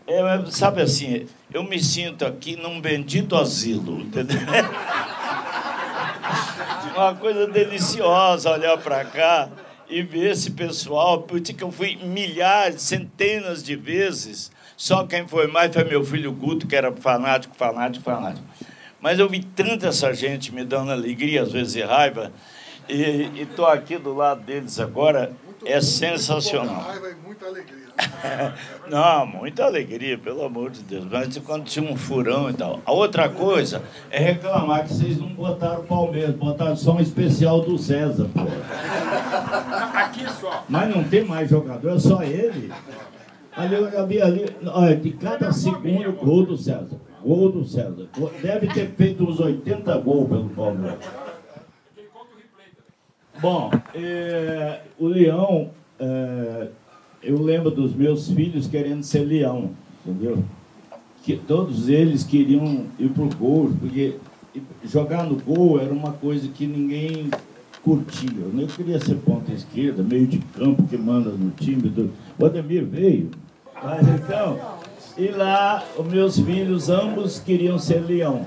é, 0.08 0.22
sabe 0.52 0.82
assim, 0.82 1.28
eu 1.54 1.64
me 1.64 1.82
sinto 1.82 2.26
aqui 2.26 2.56
num 2.56 2.82
bendito 2.82 3.36
asilo, 3.36 4.02
entendeu? 4.02 4.38
Uma 6.96 7.16
coisa 7.16 7.48
deliciosa 7.48 8.52
olhar 8.52 8.78
para 8.78 9.04
cá 9.06 9.50
e 9.90 10.02
ver 10.02 10.32
esse 10.32 10.52
pessoal, 10.52 11.22
porque 11.24 11.56
eu 11.64 11.72
fui 11.72 11.96
milhares, 11.96 12.82
centenas 12.82 13.64
de 13.64 13.76
vezes. 13.76 14.52
Só 14.76 15.06
quem 15.06 15.28
foi 15.28 15.48
mais 15.48 15.74
foi 15.74 15.84
meu 15.84 16.04
filho 16.04 16.32
Guto, 16.32 16.68
que 16.68 16.76
era 16.76 16.92
fanático, 16.92 17.56
fanático, 17.56 18.04
fanático. 18.04 18.46
Mas 19.00 19.20
eu 19.20 19.28
vi 19.28 19.44
tanta 19.44 19.88
essa 19.88 20.14
gente 20.14 20.54
me 20.54 20.64
dando 20.64 20.92
alegria, 20.92 21.44
às 21.44 21.52
vezes 21.52 21.84
raiva, 21.84 22.32
E 22.88 23.42
estou 23.42 23.66
aqui 23.66 23.98
do 23.98 24.14
lado 24.14 24.42
deles 24.42 24.80
agora, 24.80 25.32
é 25.66 25.82
sensacional. 25.82 26.82
Raiva 26.82 27.10
e 27.10 27.16
muita 27.16 27.46
alegria. 27.46 27.84
Não, 28.90 29.26
muita 29.26 29.66
alegria, 29.66 30.18
pelo 30.18 30.44
amor 30.44 30.72
de 30.72 30.82
Deus. 30.82 31.06
Mas 31.10 31.38
quando 31.40 31.66
tinha 31.66 31.90
um 31.90 31.96
furão 31.96 32.50
e 32.50 32.54
tal. 32.54 32.82
A 32.86 32.92
outra 32.92 33.30
coisa 33.30 33.82
é 34.10 34.20
reclamar 34.20 34.84
que 34.84 34.94
vocês 34.94 35.18
não 35.20 35.28
botaram 35.28 35.82
o 35.82 35.84
Palmeiras, 35.84 36.36
botaram 36.36 36.76
só 36.76 36.94
um 36.94 37.00
especial 37.00 37.62
do 37.62 37.78
César, 37.78 38.28
pô. 38.34 38.42
Aqui 39.98 40.26
só. 40.40 40.64
Mas 40.68 40.96
não 40.96 41.04
tem 41.04 41.24
mais 41.24 41.50
jogador, 41.50 41.96
é 41.96 42.00
só 42.00 42.24
ele. 42.24 42.72
Ali, 43.56 43.76
ali, 43.76 44.22
ali, 44.22 44.46
olha, 44.66 44.96
de 44.96 45.12
cada 45.12 45.52
segundo, 45.52 46.12
gol 46.14 46.46
do 46.46 46.58
César. 46.58 47.00
Gol 47.24 47.52
do 47.52 47.66
César. 47.66 48.08
Deve 48.42 48.68
ter 48.68 48.92
feito 48.98 49.24
uns 49.24 49.40
80 49.40 49.98
gols 50.00 50.28
pelo 50.28 50.50
Palmeiras. 50.50 51.23
Bom, 53.44 53.70
é, 53.94 54.80
o 54.98 55.06
Leão, 55.06 55.72
é, 56.00 56.68
eu 57.22 57.44
lembro 57.44 57.70
dos 57.70 57.94
meus 57.94 58.30
filhos 58.32 58.68
querendo 58.68 59.04
ser 59.04 59.26
leão, 59.26 59.72
entendeu? 60.00 60.42
Que 61.24 61.36
todos 61.36 61.90
eles 61.90 62.24
queriam 62.24 62.86
ir 62.98 63.10
pro 63.10 63.28
gol, 63.36 63.70
porque 63.78 64.16
jogar 64.86 65.26
no 65.26 65.36
gol 65.36 65.78
era 65.78 65.92
uma 65.92 66.14
coisa 66.14 66.48
que 66.48 66.66
ninguém 66.66 67.30
curtia. 67.84 68.30
Eu 68.58 68.68
queria 68.68 68.98
ser 69.02 69.16
ponta 69.16 69.52
esquerda, 69.52 70.02
meio 70.02 70.26
de 70.26 70.40
campo 70.40 70.88
que 70.88 70.98
manda 70.98 71.30
no 71.30 71.52
time. 71.52 71.90
Do... 71.90 72.12
O 72.40 72.46
Ademir 72.46 72.86
veio. 72.86 73.30
Mas 73.84 74.08
então, 74.08 74.58
e 75.18 75.28
lá 75.28 75.84
os 75.98 76.08
meus 76.08 76.40
filhos 76.40 76.88
ambos 76.88 77.42
queriam 77.42 77.78
ser 77.78 78.06
leão. 78.06 78.46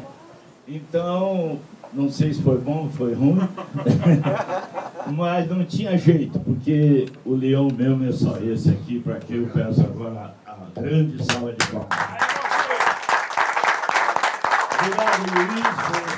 Então, 0.67 1.59
não 1.93 2.11
sei 2.11 2.33
se 2.33 2.43
foi 2.43 2.59
bom, 2.59 2.89
foi 2.91 3.15
ruim, 3.15 3.41
mas 5.13 5.49
não 5.49 5.65
tinha 5.65 5.97
jeito, 5.97 6.39
porque 6.41 7.07
o 7.25 7.35
leão 7.35 7.69
mesmo 7.75 8.05
é 8.05 8.13
só 8.13 8.39
esse 8.39 8.71
aqui, 8.71 9.01
para 9.01 9.17
que 9.17 9.35
eu 9.35 9.47
peço 9.49 9.81
agora 9.83 10.35
a 10.47 10.81
grande 10.81 11.25
salva 11.25 11.53
de 11.53 11.67
palmas. 11.67 12.37
Obrigado, 14.79 15.25
Luiz, 15.35 15.67
por 15.87 16.17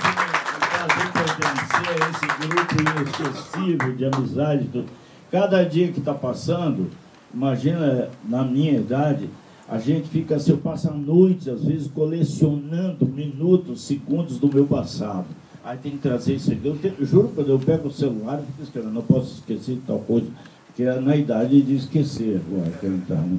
pertencer 1.12 1.88
a 1.90 2.10
esse 2.10 2.26
grupo 2.48 2.74
inesquecível 2.80 3.96
de 3.96 4.04
amizade. 4.04 4.84
Cada 5.30 5.62
dia 5.64 5.92
que 5.92 5.98
está 5.98 6.14
passando, 6.14 6.90
imagina 7.32 8.08
na 8.24 8.44
minha 8.44 8.72
idade, 8.72 9.28
a 9.68 9.78
gente 9.78 10.08
fica 10.08 10.36
assim, 10.36 10.52
eu 10.52 10.58
passo 10.58 10.88
a 10.88 10.94
noite, 10.94 11.50
às 11.50 11.62
vezes, 11.62 11.88
colecionando 11.88 13.06
minutos, 13.06 13.82
segundos 13.82 14.38
do 14.38 14.48
meu 14.52 14.66
passado. 14.66 15.26
Aí 15.64 15.76
tem 15.78 15.92
que 15.92 15.98
trazer 15.98 16.34
isso 16.34 16.52
aqui. 16.52 16.66
Eu, 16.66 16.76
te, 16.76 16.92
juro, 17.04 17.32
quando 17.34 17.50
eu 17.50 17.58
pego 17.58 17.88
o 17.88 17.92
celular, 17.92 18.38
eu 18.38 18.46
fico 18.46 18.62
escrevendo, 18.62 18.94
não 18.94 19.02
posso 19.02 19.34
esquecer 19.34 19.74
de 19.74 19.80
tal 19.82 19.98
coisa, 20.00 20.26
que 20.74 20.82
é 20.82 21.00
na 21.00 21.16
idade 21.16 21.60
de 21.60 21.76
esquecer 21.76 22.40
agora 22.46 22.68
está, 22.68 23.16
né? 23.16 23.38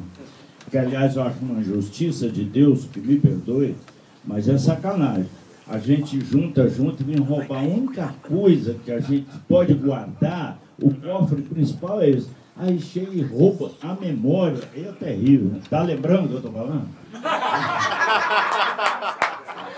Que, 0.69 0.77
aliás, 0.77 1.15
eu 1.15 1.23
acho 1.23 1.37
uma 1.41 1.59
injustiça 1.59 2.29
de 2.29 2.43
Deus, 2.43 2.85
que 2.85 2.99
me 2.99 3.17
perdoe, 3.17 3.75
mas 4.23 4.47
é 4.47 4.57
sacanagem. 4.57 5.25
A 5.67 5.77
gente 5.77 6.19
junta, 6.19 6.67
junta 6.67 7.01
e 7.01 7.05
vem 7.05 7.17
roubar. 7.17 7.59
A 7.59 7.63
única 7.63 8.13
coisa 8.27 8.75
que 8.83 8.91
a 8.91 8.99
gente 8.99 9.27
pode 9.47 9.73
guardar, 9.73 10.59
o 10.81 10.93
cofre 10.93 11.41
principal 11.41 12.01
é 12.01 12.09
esse. 12.09 12.27
Aí 12.57 12.79
chega 12.79 13.13
e 13.13 13.21
rouba 13.21 13.71
a 13.81 13.95
memória, 13.95 14.59
é 14.75 14.91
terrível. 14.99 15.61
Tá 15.69 15.81
lembrando 15.81 16.25
o 16.25 16.27
que 16.27 16.33
eu 16.33 16.39
estou 16.39 16.51
falando? 16.51 16.89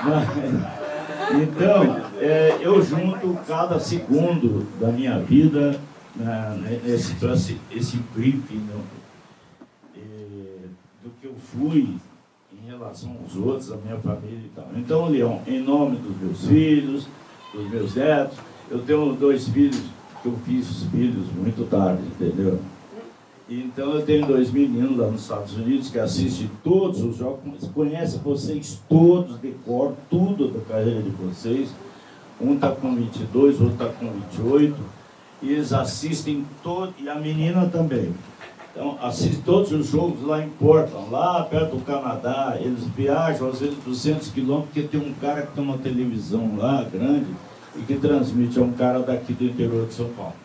Mas, 0.03 0.27
então, 1.43 2.10
é, 2.21 2.59
eu 2.61 2.81
junto 2.83 3.33
cada 3.47 3.79
segundo 3.79 4.67
da 4.79 4.89
minha 4.89 5.19
vida 5.19 5.79
né, 6.15 6.79
nesse 6.83 7.13
esse, 7.25 7.57
esse 7.71 7.97
briefing 8.13 8.59
né, 8.59 8.81
é, 9.97 9.99
do 11.03 11.09
que 11.19 11.25
eu 11.25 11.33
fui 11.35 11.97
em 12.53 12.67
relação 12.69 13.17
aos 13.23 13.35
outros, 13.35 13.71
a 13.71 13.77
minha 13.77 13.97
família 13.97 14.45
e 14.45 14.51
tal. 14.55 14.67
Então, 14.75 15.09
Leão, 15.09 15.41
em 15.47 15.59
nome 15.59 15.97
dos 15.97 16.15
meus 16.21 16.45
filhos, 16.45 17.07
dos 17.53 17.69
meus 17.71 17.95
netos, 17.95 18.37
eu 18.69 18.79
tenho 18.83 19.13
dois 19.13 19.47
filhos 19.47 19.81
que 20.21 20.27
eu 20.27 20.37
fiz 20.45 20.83
filhos 20.91 21.25
muito 21.33 21.67
tarde, 21.69 22.03
entendeu? 22.03 22.59
Então 23.49 23.95
eu 23.95 24.05
tenho 24.05 24.25
dois 24.25 24.49
meninos 24.49 24.97
lá 24.97 25.07
nos 25.07 25.23
Estados 25.23 25.57
Unidos 25.57 25.89
que 25.89 25.99
assistem 25.99 26.49
todos 26.63 27.01
os 27.01 27.17
jogos, 27.17 27.67
conhecem 27.73 28.21
vocês 28.21 28.79
todos, 28.87 29.37
decoram 29.39 29.95
tudo 30.09 30.47
da 30.47 30.61
carreira 30.61 31.01
de 31.01 31.09
vocês. 31.09 31.69
Um 32.41 32.55
está 32.55 32.71
com 32.71 32.95
22, 32.95 33.61
outro 33.61 33.73
está 33.73 33.85
com 33.87 34.11
28. 34.11 34.75
E 35.43 35.53
eles 35.53 35.73
assistem 35.73 36.45
todo, 36.63 36.93
e 36.99 37.09
a 37.09 37.15
menina 37.15 37.65
também. 37.67 38.13
Então, 38.71 38.97
assistem 39.01 39.41
todos 39.41 39.71
os 39.71 39.87
jogos 39.87 40.23
lá 40.23 40.43
em 40.43 40.49
Portland, 40.49 41.09
lá 41.09 41.43
perto 41.43 41.75
do 41.75 41.85
Canadá. 41.85 42.57
Eles 42.59 42.83
viajam 42.95 43.49
às 43.49 43.59
vezes 43.59 43.75
200 43.83 44.29
quilômetros, 44.29 44.71
porque 44.73 44.87
tem 44.87 44.99
um 44.99 45.13
cara 45.13 45.41
que 45.41 45.53
tem 45.53 45.63
uma 45.63 45.77
televisão 45.77 46.55
lá 46.57 46.83
grande 46.83 47.27
e 47.75 47.81
que 47.81 47.95
transmite, 47.95 48.59
é 48.59 48.61
um 48.61 48.71
cara 48.71 48.99
daqui 48.99 49.33
do 49.33 49.45
interior 49.45 49.87
de 49.87 49.93
São 49.93 50.09
Paulo. 50.09 50.35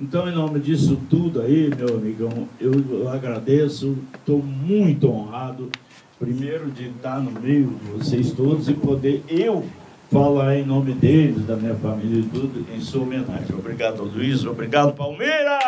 Então, 0.00 0.28
em 0.28 0.34
nome 0.34 0.60
disso 0.60 0.98
tudo 1.08 1.40
aí, 1.40 1.70
meu 1.74 1.96
amigão, 1.96 2.48
eu, 2.60 3.08
agradeço, 3.08 3.96
estou 4.14 4.42
muito 4.42 5.08
honrado, 5.08 5.70
primeiro, 6.18 6.70
de 6.70 6.88
estar 6.88 7.18
no 7.20 7.30
meio 7.30 7.68
de 7.68 7.90
vocês 7.92 8.32
todos 8.32 8.68
e 8.68 8.74
poder 8.74 9.24
eu 9.28 9.64
falar 10.10 10.56
em 10.56 10.64
nome 10.64 10.92
deles, 10.92 11.44
da 11.46 11.56
minha 11.56 11.74
família 11.74 12.20
e 12.20 12.24
tudo, 12.24 12.66
em 12.72 12.80
sua 12.80 13.02
homenagem. 13.02 13.54
Obrigado, 13.56 14.02
Luiz, 14.02 14.44
obrigado, 14.44 14.92
Palmeiras! 14.94 15.62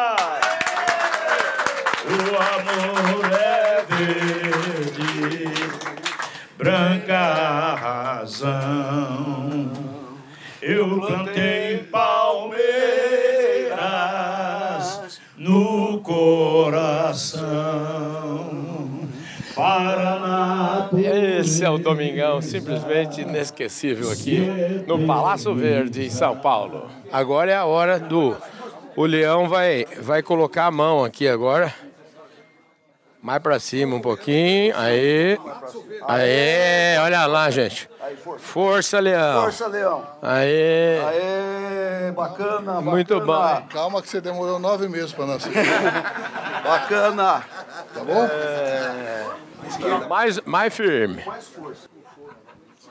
O 2.08 2.12
amor 2.36 3.24
é 3.32 3.84
verde, 3.94 5.44
branca 6.56 7.74
razão. 7.74 9.08
Eu 10.62 11.00
plantei 11.00 11.78
palmeiras 11.90 12.58
no 15.36 16.00
coração. 16.00 17.47
Esse 21.48 21.64
é 21.64 21.70
o 21.70 21.78
Domingão, 21.78 22.42
simplesmente 22.42 23.22
inesquecível 23.22 24.12
aqui 24.12 24.84
no 24.86 25.06
Palácio 25.06 25.54
Verde, 25.54 26.04
em 26.04 26.10
São 26.10 26.36
Paulo. 26.36 26.90
Agora 27.10 27.50
é 27.50 27.56
a 27.56 27.64
hora 27.64 27.98
do. 27.98 28.36
O 28.94 29.06
Leão 29.06 29.48
vai, 29.48 29.86
vai 29.98 30.22
colocar 30.22 30.66
a 30.66 30.70
mão 30.70 31.02
aqui 31.02 31.26
agora. 31.26 31.74
Mais 33.22 33.42
pra 33.42 33.58
cima 33.58 33.96
um 33.96 34.00
pouquinho. 34.00 34.74
Aí. 34.76 35.38
Aí, 36.06 36.98
olha 37.02 37.24
lá, 37.24 37.48
gente. 37.50 37.88
Força, 38.36 39.00
Leão. 39.00 39.40
Força, 39.44 39.68
Leão. 39.68 40.04
Aí. 40.20 41.00
Aê, 41.00 42.12
bacana, 42.12 42.82
Muito 42.82 43.18
bacana. 43.20 43.60
bom. 43.60 43.68
Calma 43.68 44.02
que 44.02 44.10
você 44.10 44.20
demorou 44.20 44.58
nove 44.58 44.86
meses 44.86 45.14
para 45.14 45.24
nascer. 45.24 45.50
Bacana. 46.62 47.42
Tá 47.94 48.04
bom? 48.04 49.47
Mais, 50.08 50.40
mais 50.40 50.74
firme. 50.74 51.24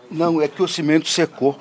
Não, 0.10 0.42
é 0.42 0.48
que 0.48 0.62
o 0.62 0.68
cimento 0.68 1.08
secou. 1.08 1.58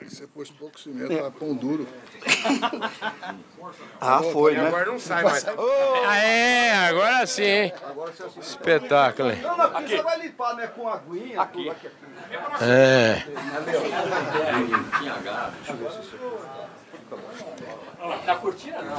Você 0.00 0.26
pôs 0.26 0.50
pouco 0.50 0.78
cimento, 0.78 1.12
é. 1.12 1.30
pão 1.30 1.54
duro. 1.54 1.86
Ah, 4.00 4.20
foi, 4.20 4.56
né? 4.56 4.66
Agora 4.66 4.86
não 4.86 4.98
sai 4.98 5.22
mais. 5.22 5.46
Aê, 5.46 6.70
agora 6.88 7.24
sim, 7.26 7.42
hein? 7.44 7.72
Espetáculo, 8.40 9.30
hein? 9.30 9.40
Não, 9.40 9.56
não, 9.56 9.70
você 9.80 10.02
vai 10.02 10.18
limpar, 10.20 10.56
né? 10.56 10.66
Com 10.66 10.88
aguinha. 10.88 11.40
Aqui. 11.40 11.70
aqui. 11.70 11.88
É. 12.60 13.24
Na 18.26 18.34
cortina 18.36 18.82
não. 18.82 18.96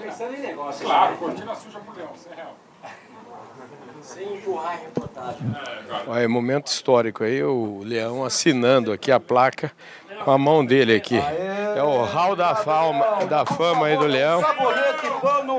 Pensando 0.00 0.34
em 0.34 0.40
negócio. 0.40 0.86
Claro, 0.86 1.16
cortina 1.16 1.54
suja 1.54 1.78
pro 1.78 1.94
leão, 1.96 2.10
100 2.14 2.34
real. 2.34 2.56
Sem 4.02 4.34
empurrar 4.34 4.72
a 4.72 4.76
reportagem. 4.76 5.56
Olha, 6.06 6.28
momento 6.28 6.66
histórico 6.66 7.24
aí, 7.24 7.42
o 7.42 7.80
Leão 7.82 8.22
assinando 8.22 8.92
aqui 8.92 9.10
a 9.10 9.18
placa 9.18 9.72
com 10.24 10.30
a 10.30 10.36
mão 10.36 10.64
dele 10.64 10.94
aqui. 10.94 11.16
É 11.74 11.82
o 11.82 12.02
hall 12.02 12.36
da 12.36 12.54
fama, 12.54 13.24
da 13.24 13.46
fama 13.46 13.86
aí 13.86 13.96
do 13.96 14.04
Leão. 14.04 14.42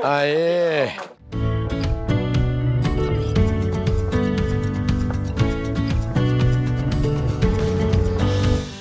Aê! 0.04 0.92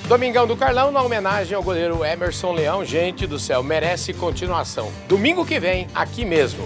Domingão 0.07 0.45
do 0.45 0.55
Carlão, 0.55 0.91
na 0.91 1.01
homenagem 1.01 1.55
ao 1.55 1.63
goleiro 1.63 2.05
Emerson 2.05 2.53
Leão. 2.53 2.85
Gente 2.85 3.25
do 3.25 3.39
céu, 3.39 3.63
merece 3.63 4.13
continuação. 4.13 4.91
Domingo 5.07 5.43
que 5.43 5.59
vem, 5.59 5.87
aqui 5.95 6.23
mesmo. 6.23 6.63